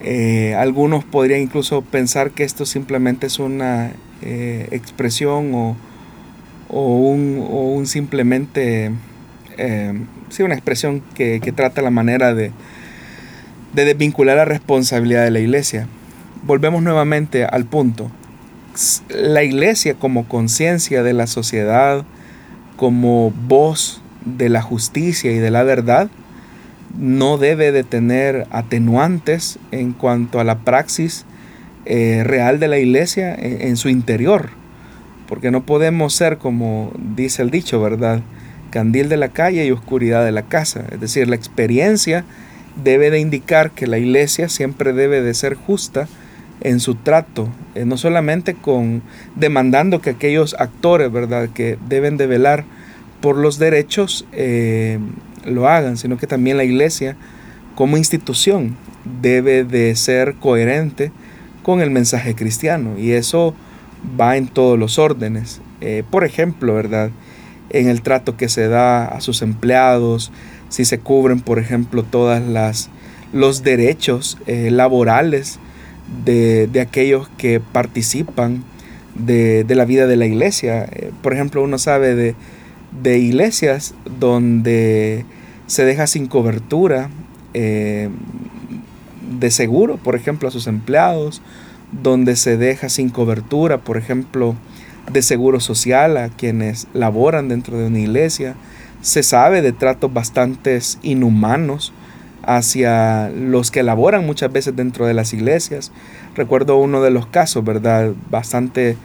[0.00, 5.76] Eh, algunos podrían incluso pensar que esto simplemente es una eh, expresión o,
[6.70, 8.90] un, o, un, simplemente
[10.30, 12.50] sí, una expresión que, trata la manera de,
[13.74, 15.86] de desvincular la responsabilidad de la iglesia.
[16.42, 18.10] Volvemos nuevamente al punto.
[19.08, 22.04] La iglesia como conciencia de la sociedad,
[22.80, 26.08] como voz de la justicia y de la verdad,
[26.98, 31.26] no debe de tener atenuantes en cuanto a la praxis
[31.84, 34.48] eh, real de la iglesia en, en, su interior.
[35.28, 38.22] Porque no podemos ser, como dice el dicho, ¿verdad?
[38.70, 40.86] candil de la calle y oscuridad de la casa.
[40.90, 42.24] Es decir, la experiencia
[42.82, 46.08] debe de indicar que la iglesia siempre debe de ser justa
[46.60, 49.02] en su trato, eh, no solamente con
[49.36, 52.64] demandando que aquellos actores, ¿verdad?, que deben de velar
[53.20, 54.98] por los derechos eh,
[55.44, 57.16] lo hagan, sino que también la iglesia
[57.74, 58.76] como institución
[59.22, 61.12] debe de ser coherente
[61.62, 63.54] con el mensaje cristiano y eso
[64.18, 65.60] va en todos los órdenes.
[65.80, 67.10] Eh, por ejemplo, ¿verdad?
[67.70, 70.32] en el trato que se da a sus empleados,
[70.68, 72.90] si se cubren, por ejemplo, todas las
[73.32, 75.60] los derechos laborales
[76.24, 78.64] de, aquellos que participan
[79.14, 80.84] de, la vida de la iglesia.
[80.84, 82.34] Eh, por ejemplo, uno sabe de,
[83.02, 85.24] de, iglesias donde
[85.66, 87.10] se deja sin cobertura
[87.54, 88.08] eh,
[89.38, 91.40] de seguro, por ejemplo, a sus empleados,
[92.02, 94.54] donde se deja sin cobertura, por ejemplo,
[95.12, 98.54] de seguro social a quienes laboran dentro de una iglesia.
[99.00, 101.92] Se sabe de tratos bastante inhumanos
[102.56, 105.92] hacia los que laboran muchas veces dentro de las iglesias.
[106.34, 108.12] Recuerdo uno de los casos, ¿verdad?
[108.28, 108.96] Bastante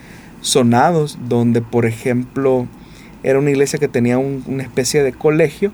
[0.41, 2.67] sonados, donde por ejemplo
[3.21, 5.71] era una iglesia que tenía una especie de colegio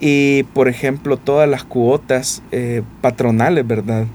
[0.00, 4.06] y por ejemplo todas las cuotas eh, patronales, ¿verdad?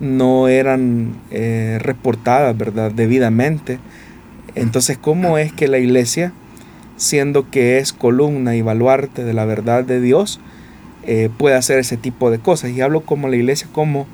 [0.00, 2.90] No eran eh, reportadas, ¿verdad?
[2.90, 3.78] Debidamente.
[4.56, 6.32] Entonces, ¿cómo es que la iglesia,
[6.96, 10.40] siendo que es columna y baluarte de la verdad de Dios,
[11.06, 12.70] eh, puede hacer ese tipo de cosas?
[12.70, 14.06] Y hablo como la iglesia como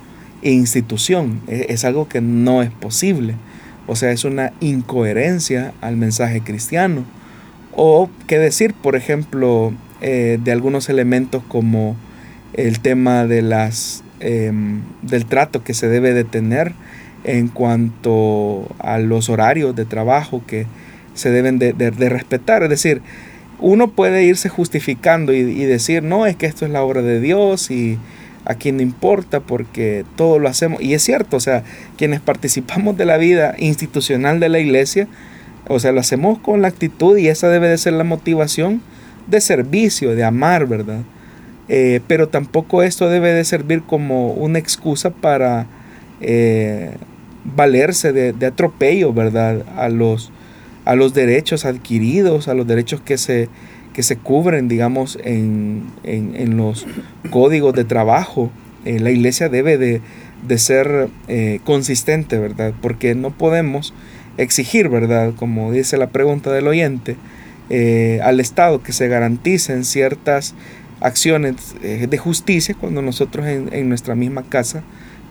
[0.42, 1.40] institución.
[1.48, 3.34] Es, algo que no es posible.
[3.86, 7.04] O sea, es una incoherencia al mensaje cristiano.
[7.72, 11.96] O qué decir, por ejemplo, eh, de algunos elementos como
[12.52, 16.72] el tema de las, em, del trato que se debe de tener
[17.24, 20.66] en cuanto a los horarios de trabajo que
[21.14, 22.62] se deben de, respetar.
[22.62, 23.00] Es decir,
[23.58, 27.70] uno puede irse justificando y, decir, no, es que esto es la obra de Dios
[27.70, 27.98] y
[28.44, 30.82] aquí no importa porque todo lo hacemos.
[30.82, 31.64] Y es cierto, o sea,
[31.96, 35.08] quienes participamos de la vida institucional de la iglesia,
[35.68, 38.82] o sea, lo hacemos con la actitud y esa debe de ser la motivación
[39.26, 41.00] de servicio, de amar, ¿verdad?
[41.68, 45.66] Eh, pero tampoco esto debe de servir como una excusa para
[46.20, 46.90] eh,
[47.44, 49.64] valerse de, atropello, ¿verdad?
[49.76, 50.30] A los,
[50.84, 53.48] a los derechos adquiridos, a los derechos que se,
[53.92, 55.86] que se cubren, digamos, en,
[56.56, 56.86] los
[57.30, 58.50] códigos de trabajo.
[58.84, 60.00] Eh, la iglesia debe de,
[60.58, 62.74] ser eh, consistente, ¿verdad?
[62.82, 63.94] Porque no podemos
[64.36, 65.32] exigir, ¿verdad?
[65.36, 67.16] Como dice la pregunta del oyente,
[67.70, 70.54] eh, al Estado que se garanticen ciertas
[71.00, 74.82] acciones de justicia cuando nosotros en nuestra misma casa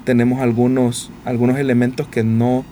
[0.04, 2.64] tenemos algunos, algunos elementos que no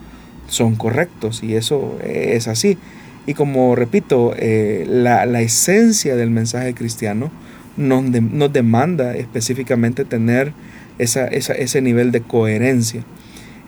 [0.52, 2.78] son correctos y eso es así.
[3.26, 7.32] Y como repito, eh, la, esencia del mensaje cristiano
[7.78, 10.54] nos, nos demanda específicamente tener
[11.00, 13.04] esa, ese nivel de coherencia.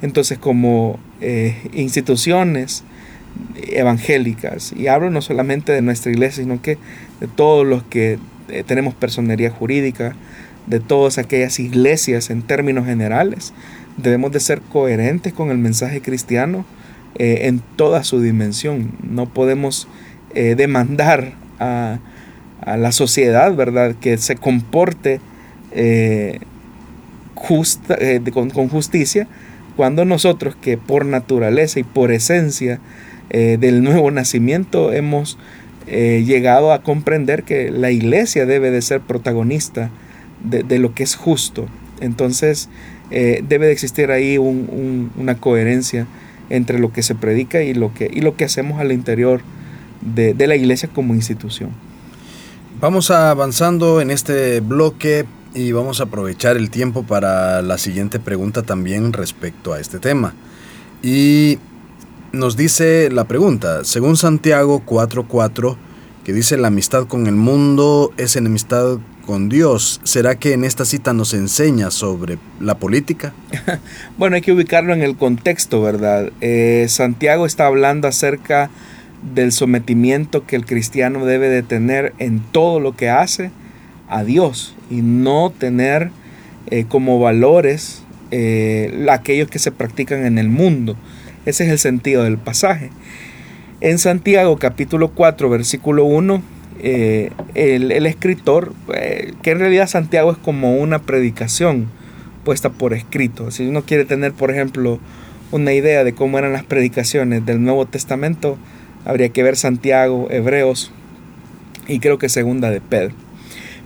[0.01, 2.83] Entonces como eh, instituciones
[3.69, 6.77] evangélicas, y hablo no solamente de nuestra iglesia, sino que
[7.21, 8.19] de todos los que
[8.49, 10.15] eh, tenemos personería jurídica,
[10.67, 13.53] de todas aquellas iglesias en términos generales.
[13.97, 16.65] Debemos de ser coherentes con el mensaje cristiano
[17.15, 18.91] eh, en toda su dimensión.
[19.07, 19.87] No podemos
[20.33, 21.99] eh, demandar a,
[22.65, 25.19] la sociedad, ¿verdad?, que se comporte
[25.73, 26.39] eh,
[27.35, 27.97] justa,
[28.31, 29.27] con, con, justicia
[29.75, 32.79] cuando nosotros que por naturaleza y por esencia
[33.29, 35.37] del nuevo nacimiento hemos
[35.87, 39.89] llegado a comprender que la iglesia debe de ser protagonista
[40.43, 41.67] de, lo que es justo.
[42.01, 42.69] Entonces
[43.11, 46.07] eh, debe de existir ahí una coherencia
[46.49, 49.41] entre lo que se predica y lo que, y lo que hacemos al interior
[50.01, 51.71] de, de la iglesia como institución.
[52.79, 58.63] Vamos avanzando en este bloque y vamos a aprovechar el tiempo para la siguiente pregunta
[58.63, 60.33] también respecto a este tema.
[61.01, 61.59] Y
[62.31, 65.77] nos dice la pregunta, según Santiago 4.4,
[66.23, 69.99] que dice la amistad con el mundo es enemistad con Dios.
[70.03, 73.33] ¿Será que en esta cita nos enseña sobre la política?
[74.17, 76.31] bueno, hay que ubicarlo en el contexto, ¿verdad?
[76.41, 78.69] Eh, Santiago está hablando acerca
[79.33, 83.51] del sometimiento que el cristiano debe de tener en todo lo que hace
[84.09, 86.11] a Dios y no tener
[86.67, 90.97] eh, como valores eh, aquellos que se practican en el mundo.
[91.45, 92.89] Ese es el sentido del pasaje.
[93.83, 96.41] En Santiago capítulo 4 versículo 1
[96.79, 101.89] eh, el, escritor, eh, que en realidad Santiago es como una predicación
[102.45, 103.51] puesta por escrito.
[103.51, 104.99] Si uno quiere tener, por ejemplo,
[105.51, 108.57] una idea de cómo eran las predicaciones del Nuevo Testamento,
[109.03, 110.93] habría que ver Santiago, Hebreos
[111.85, 113.13] y creo que segunda de Pedro.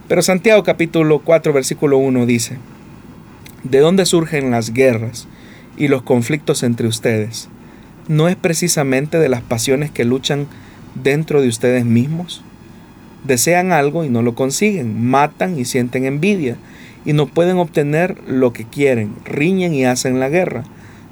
[0.07, 2.59] Pero Santiago capítulo 4 versículo 1 dice,
[3.63, 5.27] ¿de dónde surgen las guerras
[5.75, 7.49] y los conflictos entre ustedes?
[8.07, 10.47] ¿No es precisamente de las pasiones que luchan
[10.95, 12.41] dentro de ustedes mismos?
[13.25, 16.55] Desean algo y no lo consiguen, matan y sienten envidia
[17.03, 20.63] y no pueden obtener lo que quieren, riñen y hacen la guerra.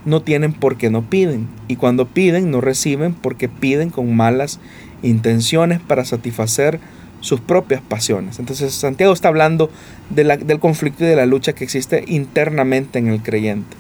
[0.06, 4.62] No tienen porque no piden y cuando piden no reciben porque piden con malas
[5.04, 6.80] intenciones para satisfacer
[7.20, 8.40] sus propias pasiones.
[8.40, 9.70] Entonces Santiago está hablando
[10.12, 13.76] del conflicto y de la lucha que existe internamente en el creyente.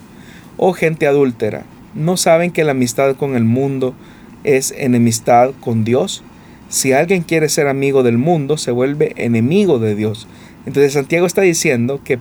[0.58, 1.64] Oh gente adúltera,
[1.96, 3.96] ¿no saben que la amistad con el mundo
[4.44, 6.24] es enemistad con Dios?
[6.70, 10.28] Si alguien quiere ser amigo del mundo, se vuelve enemigo de Dios.
[10.66, 12.20] Entonces Santiago está diciendo que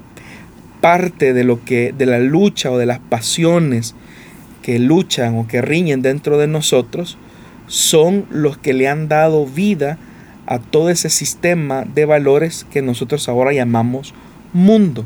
[0.80, 3.94] parte de lo que de la lucha o de las pasiones
[4.62, 7.18] que luchan o que riñen dentro de nosotros
[7.66, 9.98] son los que le han dado vida
[10.46, 14.14] a todo ese sistema de valores que nosotros ahora llamamos
[14.52, 15.04] mundo.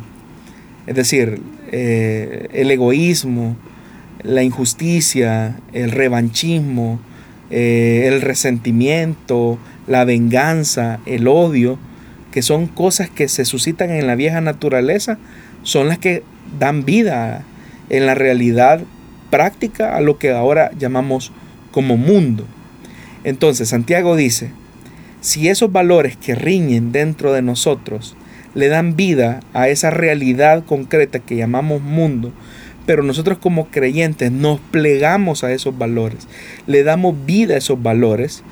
[0.86, 1.40] Es decir,
[1.70, 3.56] eh, el egoísmo,
[4.28, 7.00] la injusticia, el revanchismo,
[7.50, 11.78] eh, el resentimiento, la venganza, el odio,
[12.30, 15.18] que son cosas que se suscitan en la vieja naturaleza,
[15.62, 16.22] son las que
[16.58, 17.42] dan vida
[17.88, 18.80] en la realidad
[19.30, 21.32] práctica a lo que ahora llamamos
[21.70, 22.44] como mundo.
[23.24, 24.50] Entonces Santiago dice,
[25.22, 28.14] si esos valores que riñen dentro de nosotros
[28.54, 32.30] le dan vida a esa realidad concreta que llamamos mundo,
[32.89, 36.26] pero nosotros como creyentes nos plegamos a esos valores,
[36.66, 38.43] le damos vida a esos valores,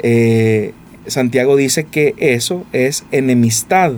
[0.00, 0.72] eh,
[1.06, 3.92] Santiago dice que eso es enemistad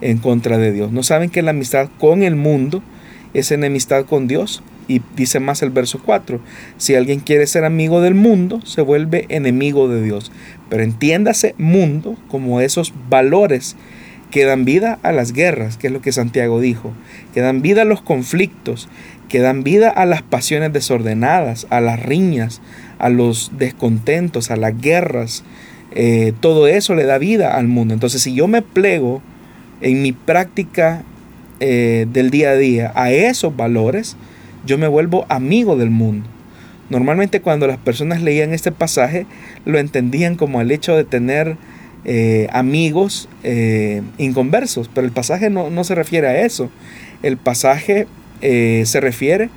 [0.00, 0.90] en contra de Dios.
[0.90, 2.82] ¿No saben que la amistad con el mundo
[3.34, 4.64] es enemistad con Dios?
[4.88, 6.40] Y dice más el verso 4,
[6.76, 10.32] si alguien quiere ser amigo del mundo, se vuelve enemigo de Dios.
[10.68, 13.76] Pero entiéndase mundo como esos valores
[14.30, 16.92] que dan vida a las guerras, que es lo que Santiago dijo,
[17.32, 18.88] que dan vida a los conflictos,
[19.28, 22.60] que dan vida a las pasiones desordenadas, a las riñas,
[22.98, 25.44] a los descontentos, a las guerras.
[25.94, 27.94] Eh, todo eso le da vida al mundo.
[27.94, 29.22] Entonces, si yo me plego
[29.80, 31.02] en mi práctica
[31.60, 34.16] eh, del día a día a esos valores,
[34.64, 36.28] yo me vuelvo amigo del mundo.
[36.88, 39.26] Normalmente cuando las personas leían este pasaje
[39.64, 41.56] lo entendían como el hecho de tener
[42.04, 43.28] eh, amigos
[44.18, 46.70] inconversos, pero el pasaje no, se refiere a eso.
[47.24, 48.06] El pasaje
[48.42, 49.50] eh, se refiere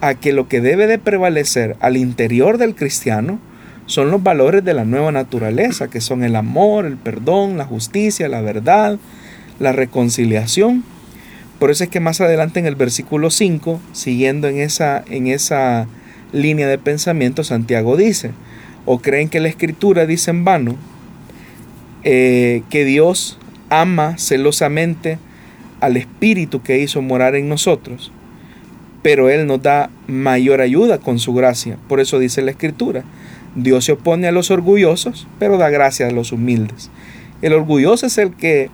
[0.00, 3.38] a que lo que debe de prevalecer al interior del cristiano
[3.86, 8.28] son los valores de la nueva naturaleza, que son el amor, el perdón, la justicia,
[8.28, 8.98] la verdad,
[9.58, 10.84] la reconciliación.
[11.58, 15.86] Por eso es que más adelante en el versículo 5, siguiendo en esa, en esa
[16.32, 18.32] línea de pensamiento, Santiago dice,
[18.84, 20.76] o creen que la escritura dice en vano,
[22.02, 23.38] eh, que Dios
[23.70, 25.18] ama celosamente
[25.80, 28.12] al Espíritu que hizo morar en nosotros,
[29.06, 31.78] pero Él nos da mayor ayuda con su gracia.
[31.88, 33.04] Por eso dice la Escritura,
[33.54, 36.90] Dios se opone a los orgullosos, pero da gracia a los humildes.
[37.40, 38.68] El orgulloso es el que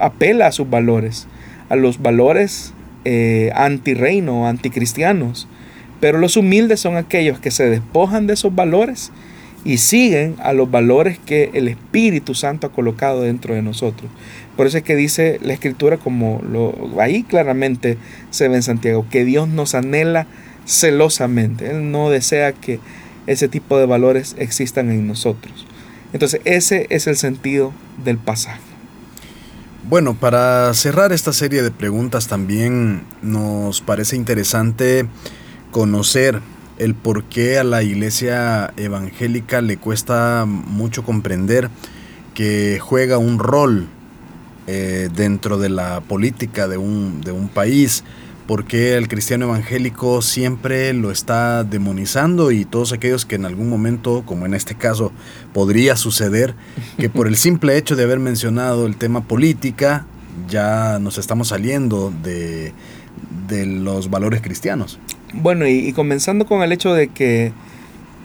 [0.00, 1.28] apela a sus valores,
[1.68, 5.46] a los valores eh, anti-reino, anticristianos.
[6.00, 9.12] Pero los humildes son aquellos que se despojan de esos valores
[9.64, 14.10] y siguen a los valores que el Espíritu Santo ha colocado dentro de nosotros.
[14.56, 17.96] Por eso es que dice la Escritura, como lo, ahí claramente
[18.30, 20.26] se ve en Santiago, que Dios nos anhela
[20.66, 21.70] celosamente.
[21.70, 22.78] Él no desea que
[23.26, 25.66] ese tipo de valores existan en nosotros.
[26.12, 27.72] Entonces ese es el sentido
[28.04, 28.60] del pasaje.
[29.88, 35.06] Bueno, para cerrar esta serie de preguntas también nos parece interesante
[35.70, 36.40] conocer
[36.78, 41.68] el por qué a la iglesia evangélica le cuesta mucho comprender
[42.34, 43.88] que juega un rol
[44.66, 48.04] eh, dentro de la política de un, de un país
[48.46, 54.24] porque el cristiano evangélico siempre lo está demonizando y todos aquellos que en algún momento,
[54.26, 55.12] como en este caso,
[55.52, 56.54] podría suceder,
[56.98, 60.06] que por el simple hecho de haber mencionado el tema política,
[60.48, 62.72] ya nos estamos saliendo de,
[63.48, 64.98] los valores cristianos.
[65.34, 67.52] Bueno, y, comenzando con el hecho de que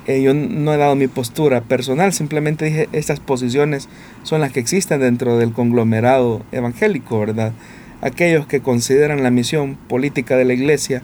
[0.07, 3.89] eh, yo no he dado mi postura personal, simplemente dije, estas posiciones
[4.23, 7.53] son las que existen dentro del conglomerado evangélico, ¿verdad?
[8.01, 11.01] aquellos que consideran la misión política de la Iglesia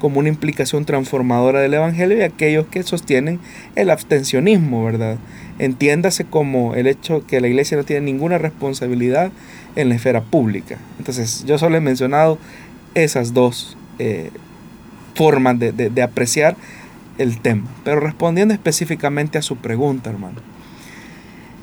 [0.00, 3.40] como una implicación transformadora del Evangelio y aquellos que sostienen
[3.76, 5.16] el abstencionismo, ¿verdad?
[5.58, 9.32] Entiéndase como el hecho que la Iglesia no tiene ninguna responsabilidad
[9.74, 10.78] en la esfera pública.
[10.98, 12.38] Entonces, yo solo he mencionado
[12.94, 14.30] esas dos eh,
[15.14, 16.56] formas de, de apreciar
[17.18, 17.68] el tema.
[17.84, 20.40] Pero respondiendo específicamente a su pregunta, hermano.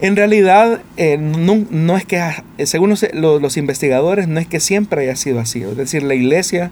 [0.04, 2.22] En realidad, eh, no, es que,
[2.58, 5.62] eh, según los, investigadores, no es que siempre haya sido así.
[5.62, 6.72] Es decir, la iglesia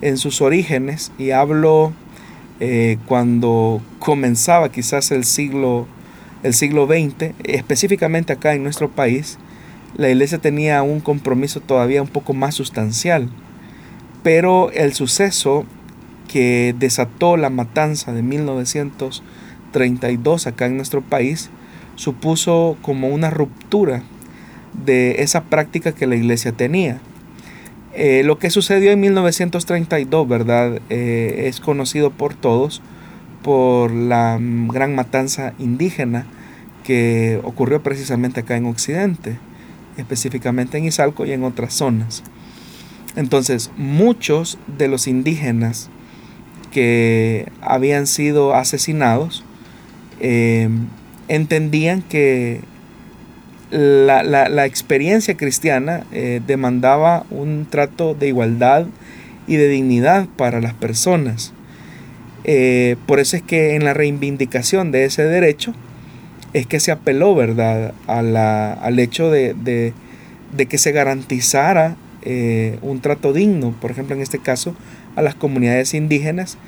[0.00, 1.92] en sus orígenes, y hablo
[2.60, 5.88] eh, cuando comenzaba quizás el siglo,
[6.44, 9.38] el siglo XX, específicamente acá en nuestro país,
[9.96, 13.28] la iglesia tenía un compromiso todavía un poco más sustancial.
[14.22, 15.64] Pero el suceso
[16.28, 21.50] que desató la matanza de 1932 acá en nuestro país
[21.96, 24.04] supuso como una ruptura
[24.84, 27.00] de esa práctica que la iglesia tenía.
[27.94, 30.80] Eh, lo que sucedió en 1932, ¿verdad?
[30.88, 32.82] Eh, es conocido por todos
[33.42, 36.26] por la gran matanza indígena
[36.84, 39.38] que ocurrió precisamente acá en Occidente,
[39.96, 42.22] específicamente en Izalco y en otras zonas.
[43.16, 45.90] Entonces, muchos de los indígenas
[46.70, 49.44] que habían sido asesinados
[50.20, 50.68] eh,
[51.28, 52.60] entendían que
[53.70, 58.86] la, experiencia cristiana eh, demandaba un trato de igualdad
[59.46, 61.52] y de dignidad para las personas.
[62.44, 65.74] Eh, por eso es que en la reivindicación de ese derecho
[66.54, 69.92] es que se apeló, ¿verdad?, al hecho de,
[70.56, 74.74] que se garantizara eh, un trato digno, por ejemplo, en este caso,
[75.18, 76.58] a las comunidades indígenas,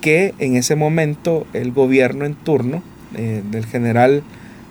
[0.00, 2.82] que en ese momento el gobierno en turno
[3.12, 4.22] del general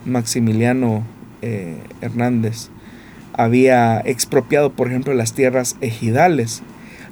[0.05, 1.03] Maximiliano
[1.41, 2.69] eh, Hernández
[3.33, 6.61] había expropiado, por ejemplo, las tierras ejidales.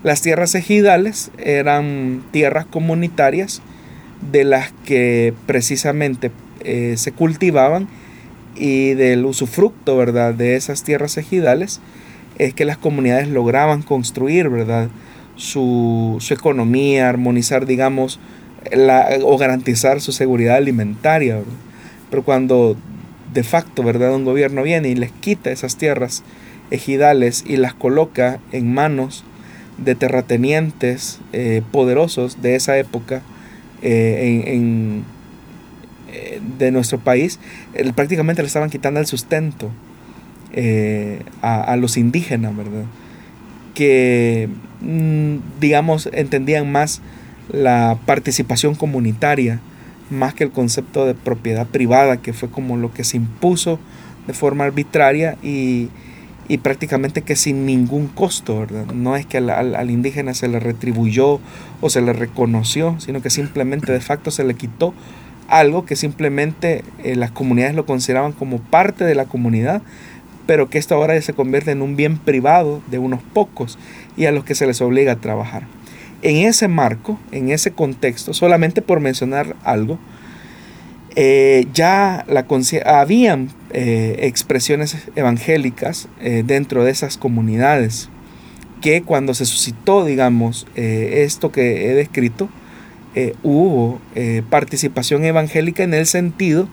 [0.03, 3.61] Las tierras ejidales eran tierras comunitarias
[4.31, 7.89] de las que precisamente eh, se cultivaban
[8.55, 11.81] y del usufructo, ¿verdad?, de esas tierras ejidales
[12.37, 14.89] es que las comunidades lograban construir, ¿verdad?,
[15.35, 18.19] su, economía, armonizar, digamos,
[19.23, 21.39] o garantizar su seguridad alimentaria.
[22.09, 22.77] Pero cuando
[23.33, 24.13] de facto, ¿verdad?
[24.13, 26.23] Un gobierno viene y les quita esas tierras
[26.71, 29.23] ejidales y las coloca en manos
[29.77, 33.21] de terratenientes eh, poderosos de esa época
[33.81, 35.03] eh, en,
[36.11, 37.39] eh, de nuestro país,
[37.95, 39.71] prácticamente le estaban quitando el sustento
[41.41, 42.85] a, a, los indígenas, ¿verdad?
[43.73, 44.49] Que,
[44.81, 47.01] mm, digamos, entendían más
[47.49, 49.59] la participación comunitaria
[50.09, 53.79] más que el concepto de propiedad privada, que fue como lo que se impuso
[54.27, 55.89] de forma arbitraria y,
[56.61, 61.39] prácticamente que sin ningún costo, No es que al, indígena se le retribuyó
[61.81, 64.93] o se le reconoció, sino que simplemente de facto se le quitó
[65.47, 69.81] algo que simplemente eh, las comunidades lo consideraban como parte de la comunidad,
[70.45, 73.77] pero que esto ahora se convierte en un bien privado de unos pocos
[74.17, 75.63] y a los que se les obliga a trabajar.
[76.21, 79.99] En ese marco, en ese contexto, solamente por mencionar algo,
[81.15, 82.45] eh, ya la
[82.85, 88.09] habían eh, expresiones evangélicas eh, dentro de esas comunidades
[88.81, 92.49] que cuando se suscitó, digamos, esto que he descrito,
[93.41, 94.01] hubo
[94.49, 96.67] participación evangélica en el sentido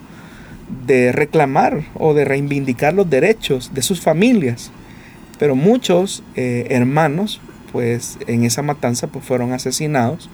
[0.87, 4.71] de reclamar o de reivindicar los derechos de sus familias.
[5.39, 7.41] Pero muchos hermanos
[7.73, 10.29] pues en esa matanza pues fueron asesinados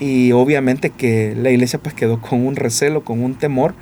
[0.00, 3.74] y obviamente que la iglesia pues quedó con un recelo, con un temor,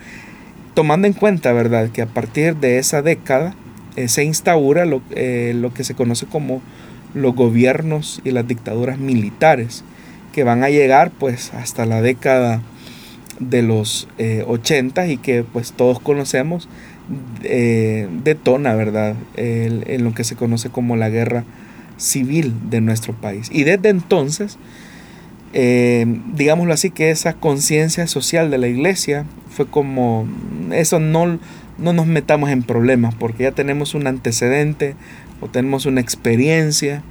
[0.75, 3.55] tomando en cuenta, ¿verdad?, que a partir de esa década
[3.97, 6.63] eh, se instaura lo, eh, lo, que se conoce como
[7.15, 9.85] los gobiernos y las dictaduras militares,
[10.33, 12.63] que van a llegar pues hasta la década
[13.39, 16.69] de los 80 eh, y que pues todos conocemos,
[17.43, 21.45] detona, ¿verdad?, en lo que se conoce como la guerra
[21.97, 23.49] civil de nuestro país.
[23.53, 24.59] Y desde entonces,
[25.55, 30.27] eh, digámoslo así, que esa conciencia social de la iglesia fue como,
[30.73, 31.39] eso no,
[31.79, 34.95] no nos metamos en problemas, porque ya tenemos un antecedente
[35.41, 37.03] o tenemos una experiencia,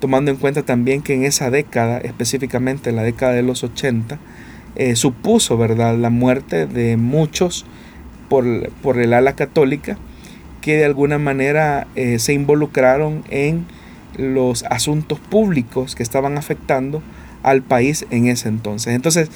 [0.00, 4.18] tomando en cuenta también que en esa década, específicamente la década de los 80,
[4.76, 5.96] eh, supuso ¿verdad?
[5.96, 7.64] la muerte de muchos
[8.28, 9.96] por, por, el ala católica
[10.60, 13.66] que de alguna manera eh, se involucraron en
[14.16, 17.02] los asuntos públicos que estaban afectando
[17.42, 18.94] al país en ese entonces.
[18.94, 19.30] Entonces,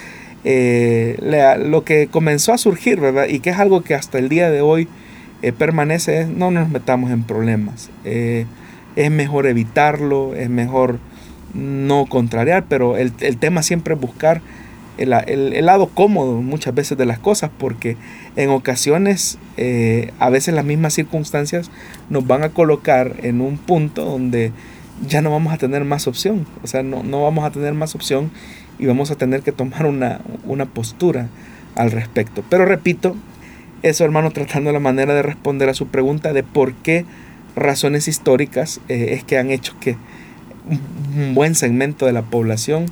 [0.44, 1.16] eh,
[1.64, 3.26] lo que comenzó a surgir, ¿verdad?
[3.28, 4.88] Y que es algo que hasta el día de hoy
[5.58, 7.90] permanece, es no nos metamos en problemas.
[8.04, 10.98] Es mejor evitarlo, es mejor
[11.54, 14.40] no contrariar, pero el, tema siempre es buscar
[14.98, 17.96] el, lado cómodo muchas veces de las cosas, porque
[18.36, 19.38] en ocasiones,
[20.18, 21.70] a veces las mismas circunstancias
[22.08, 24.52] nos van a colocar en un punto donde
[25.06, 26.46] ya no vamos a tener más opción.
[26.62, 28.30] O sea, no, no vamos a tener más opción
[28.80, 30.20] y vamos a tener que tomar una,
[30.72, 31.28] postura
[31.76, 32.42] al respecto.
[32.48, 33.14] Pero repito,
[33.82, 37.04] eso hermano tratando la manera de responder a su pregunta de por qué
[37.56, 39.96] razones históricas eh, es que han hecho que
[41.16, 42.86] un buen segmento de la población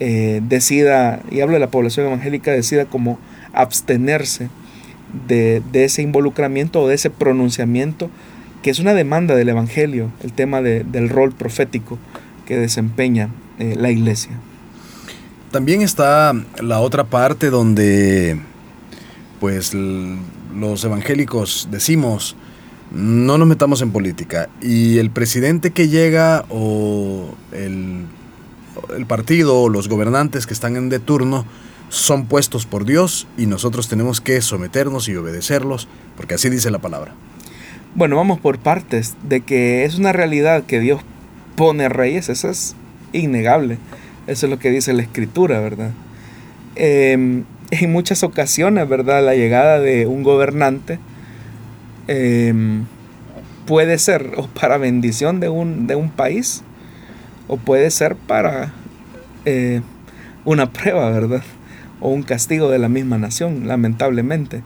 [0.00, 3.18] eh, decida, y hablo de la población evangélica, decida como
[3.52, 4.48] abstenerse
[5.26, 8.10] de, ese involucramiento o de ese pronunciamiento
[8.62, 11.98] que es una demanda del Evangelio, el tema del rol profético
[12.46, 14.32] que desempeña eh, la iglesia.
[15.50, 18.38] También está la otra parte donde
[19.40, 22.36] pues los evangélicos decimos,
[22.90, 24.48] no nos metamos en política.
[24.60, 28.06] Y el presidente que llega o el,
[28.96, 31.44] el partido o los gobernantes que están en de turno
[31.88, 36.78] son puestos por Dios y nosotros tenemos que someternos y obedecerlos, porque así dice la
[36.78, 37.14] palabra.
[37.94, 41.00] Bueno, vamos por partes, de que es una realidad que Dios
[41.56, 42.76] pone reyes, eso es
[43.12, 43.78] innegable.
[44.26, 45.90] Eso es lo que dice la escritura, ¿verdad?
[46.76, 49.24] Em, en muchas ocasiones, ¿verdad?
[49.24, 50.98] La llegada de un gobernante
[52.06, 52.84] em,
[53.66, 56.62] puede ser para bendición de un, de un país
[57.48, 58.72] o puede ser para
[59.44, 59.80] eh,
[60.44, 61.42] una prueba, ¿verdad?
[62.00, 64.62] O un castigo de la misma nación, lamentablemente.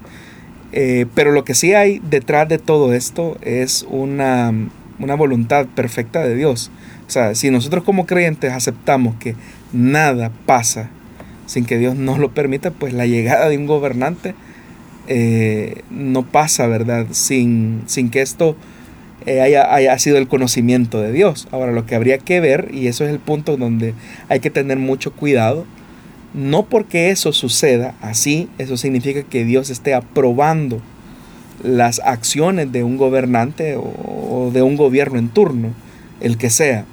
[0.73, 4.53] Eh, pero lo que sí hay detrás de todo esto es una,
[4.99, 6.71] una voluntad perfecta de Dios.
[7.07, 9.35] O sea, si nosotros como creyentes aceptamos que
[9.73, 10.91] nada pasa
[11.47, 14.35] sin que Dios nos lo permita, pues la llegada de un gobernante
[15.09, 17.07] eh, no pasa, ¿verdad?
[17.11, 18.57] Sin, sin que esto
[19.27, 21.49] eh, haya, haya, sido el conocimiento de Dios.
[21.51, 23.95] Ahora, lo que habría que ver, y eso es el punto donde
[24.29, 25.65] hay que tener mucho cuidado,
[26.35, 30.81] no porque eso suceda así, eso significa que Dios esté aprobando
[31.63, 35.75] las acciones de un gobernante o, de un gobierno en turno,
[36.21, 36.85] el que sea.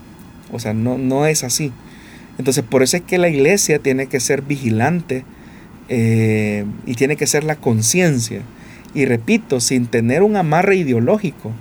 [0.51, 1.71] O sea, no, no es así.
[2.37, 5.23] Entonces, por eso es que la iglesia tiene que ser vigilante
[5.89, 8.41] eh, y tiene que ser la conciencia.
[8.93, 11.51] Y repito, sin tener un amarre ideológico.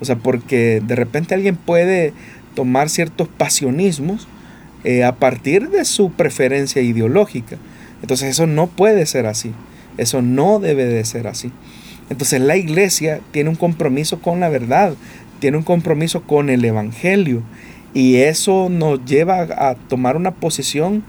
[0.00, 2.12] O sea, porque de repente alguien puede
[2.54, 4.28] tomar ciertos pasionismos
[4.84, 7.56] eh, a partir de su preferencia ideológica.
[8.02, 9.52] Entonces eso no puede ser así.
[9.98, 11.52] Eso no debe de ser así.
[12.08, 14.94] Entonces la iglesia tiene un compromiso con la verdad,
[15.38, 17.42] tiene un compromiso con el Evangelio.
[17.92, 21.02] Y eso nos lleva a tomar una posición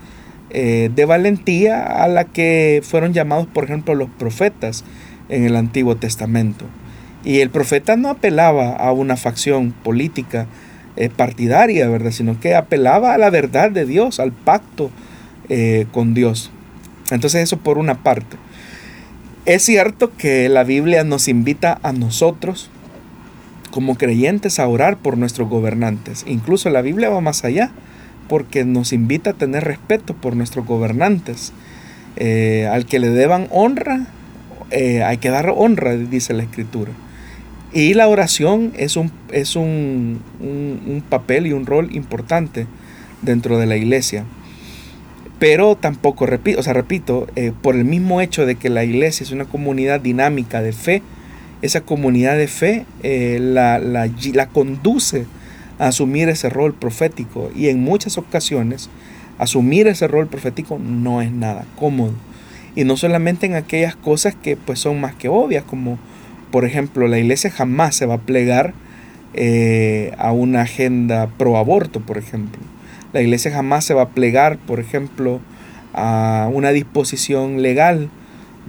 [0.50, 4.84] eh, de valentía a la que fueron llamados, por ejemplo, los profetas
[5.30, 6.66] en el Antiguo Testamento.
[7.24, 10.48] Y el profeta no apelaba a una facción política,
[10.98, 12.12] eh, partidaria, ¿verdad?
[12.12, 14.90] Sino que apelaba a la verdad de Dios, al pacto
[15.50, 16.52] eh, con Dios.
[17.12, 18.38] Entonces eso por una parte.
[19.46, 22.70] Es cierto que la Biblia nos invita a nosotros
[23.72, 26.26] como creyentes a orar por nuestros gobernantes.
[26.28, 27.72] Incluso la Biblia va más allá
[28.28, 31.54] porque nos invita a tener respeto por nuestros gobernantes.
[32.18, 34.08] Eh, al que le deban honra,
[35.06, 36.92] hay que dar honra, dice la Escritura.
[37.74, 40.22] Y la oración es un, es un,
[41.10, 42.68] papel y un rol importante
[43.22, 44.26] dentro de la iglesia.
[45.40, 49.24] Pero tampoco, repito, o sea, repito, eh, por el mismo hecho de que la iglesia
[49.24, 51.02] es una comunidad dinámica de fe,
[51.62, 55.26] esa comunidad de fe eh, la, la, la conduce
[55.80, 57.52] a asumir ese rol profético.
[57.56, 58.90] Y en muchas ocasiones,
[59.38, 62.14] asumir ese rol profético no es nada cómodo.
[62.76, 65.98] Y no solamente en aquellas cosas que pues son más que obvias, como
[66.52, 68.74] por ejemplo, la iglesia jamás se va a plegar
[69.34, 72.62] eh, a una agenda pro aborto, por ejemplo.
[73.14, 75.40] La iglesia jamás se va a plegar, por ejemplo,
[75.94, 78.10] a una disposición legal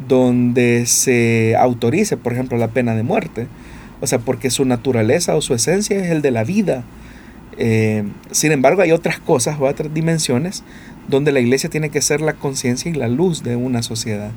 [0.08, 3.46] donde se autorice, por ejemplo, la pena de muerte.
[4.00, 6.84] O sea, porque su naturaleza o su esencia es el de la vida.
[7.58, 10.64] Eh, sin embargo, hay otras cosas o otras dimensiones
[11.08, 14.30] donde la iglesia tiene que ser la conciencia y la luz de una sociedad.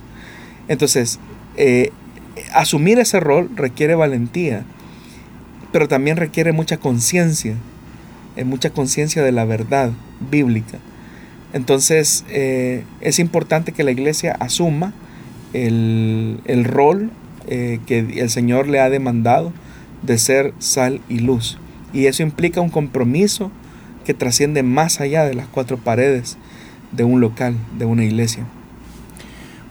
[0.68, 1.20] Entonces,
[1.58, 1.91] eh,
[2.56, 4.66] asumir ese rol requiere valentía,
[5.72, 7.56] pero también requiere mucha conciencia,
[8.36, 9.91] eh, mucha conciencia de la verdad
[10.32, 10.80] bíblica.
[11.53, 14.93] Entonces eh, es importante que la iglesia asuma
[15.53, 17.12] el, rol
[17.47, 19.53] eh, que el Señor le ha demandado
[20.01, 21.58] de ser sal y luz.
[21.93, 23.51] Y eso implica un compromiso
[24.06, 26.38] que trasciende más allá de las cuatro paredes
[26.91, 28.45] de un local, de una iglesia.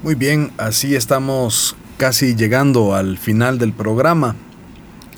[0.03, 4.37] Muy bien, así estamos casi llegando al final del programa.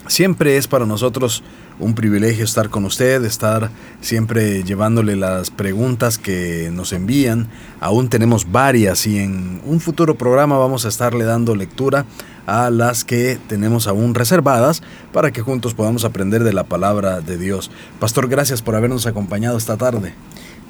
[0.06, 1.42] Siempre es para nosotros
[1.78, 3.70] un privilegio estar con usted, estar
[4.00, 7.48] siempre llevándole las preguntas que nos envían.
[7.80, 12.06] Aún tenemos varias y en un futuro programa vamos a estarle dando lectura
[12.46, 17.36] a las que tenemos aún reservadas para que juntos podamos aprender de la palabra de
[17.36, 17.70] Dios.
[17.98, 20.14] Pastor, gracias por habernos acompañado esta tarde.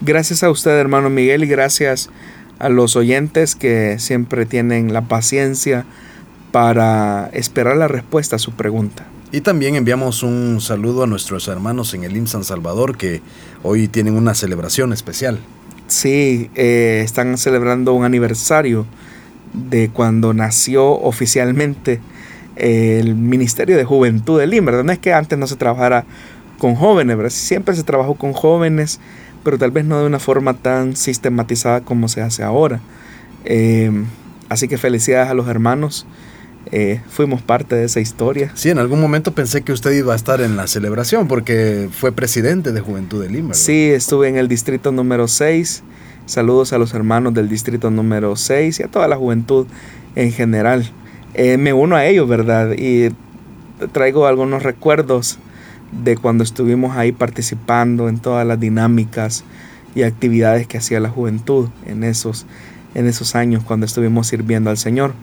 [0.01, 2.11] Gracias a usted, hermano Miguel, y gracias
[2.59, 5.85] a los oyentes que siempre tienen la paciencia
[6.53, 9.07] para esperar la respuesta a su pregunta.
[9.33, 13.21] Y también enviamos un saludo a nuestros hermanos en el IM San Salvador que
[13.63, 15.39] hoy tienen una celebración especial.
[15.89, 18.87] Sí, eh, están celebrando un aniversario
[19.53, 22.01] de cuando nació oficialmente
[22.57, 24.85] el Ministerio de Juventud del IM, ¿verdad?
[24.85, 26.05] No es que antes no se trabajara
[26.59, 27.31] con jóvenes, ¿verdad?
[27.31, 29.01] Siempre se trabajó con jóvenes
[29.47, 32.81] pero tal vez no de una forma tan sistematizada como se hace ahora.
[33.45, 33.93] Eh,
[34.49, 36.05] así que felicidades a los hermanos
[36.73, 38.51] eh, fuimos parte de esa historia.
[38.57, 42.11] Sí, en algún momento pensé que usted iba a estar en la celebración porque fue
[42.11, 43.55] presidente de Juventud de Lima.
[43.55, 45.85] Sí, estuve en el distrito número 6.
[46.27, 49.69] Saludos a los hermanos del distrito número 6 y a toda la juventud
[50.17, 50.91] en general.
[51.35, 52.73] Eh, me uno a ellos, ¿verdad?
[52.77, 53.11] Y
[53.93, 55.39] traigo algunos recuerdos
[55.93, 59.45] de cuando estuvimos ahí participando en todas las dinámicas
[59.95, 62.47] y actividades que hacía la juventud en esos,
[62.95, 65.15] en esos años cuando estuvimos sirviendo al Señor.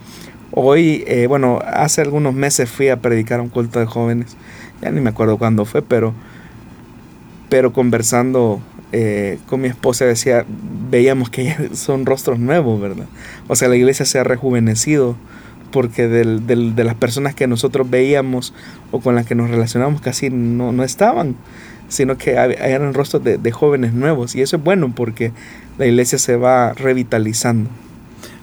[0.51, 4.35] Hoy, eh, bueno, hace algunos meses fui a predicar un culto de jóvenes,
[4.81, 6.13] ya ni me acuerdo cuándo fue, pero,
[7.49, 8.61] pero conversando
[8.91, 10.45] eh, con mi esposa decía,
[10.91, 13.07] veíamos que son rostros nuevos, ¿verdad?
[13.47, 15.15] O sea, la iglesia se ha rejuvenecido
[15.73, 18.53] porque de las personas que nosotros veíamos
[18.91, 21.35] o con las que nos relacionamos casi no, no estaban,
[21.89, 24.35] sino que eran rostros de jóvenes nuevos.
[24.35, 25.33] Y eso es bueno porque
[25.77, 27.69] la iglesia se va revitalizando.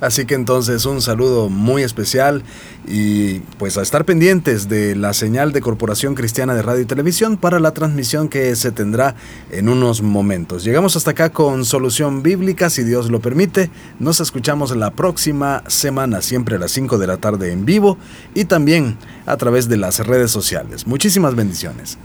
[0.01, 2.43] Así que entonces un saludo muy especial
[2.89, 7.37] y pues a estar pendientes de la señal de Corporación Cristiana de Radio y Televisión
[7.37, 9.15] para la transmisión que se tendrá
[9.51, 10.65] en unos momentos.
[10.65, 13.71] Llegamos hasta acá con Solución Bíblica, si Dios lo permite.
[13.99, 17.99] Nos escuchamos la próxima semana, siempre a las 5 de la tarde en vivo
[18.35, 18.97] y también
[19.27, 20.87] a través de las redes sociales.
[20.87, 21.99] Muchísimas bendiciones.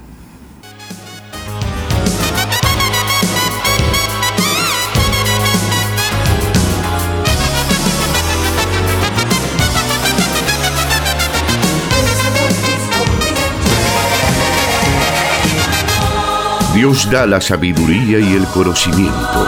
[16.85, 19.47] Dios da la sabiduría y el conocimiento.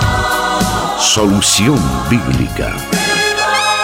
[0.97, 1.79] Solución
[2.09, 2.75] bíblica.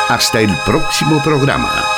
[0.10, 1.93] Hasta el próximo programa.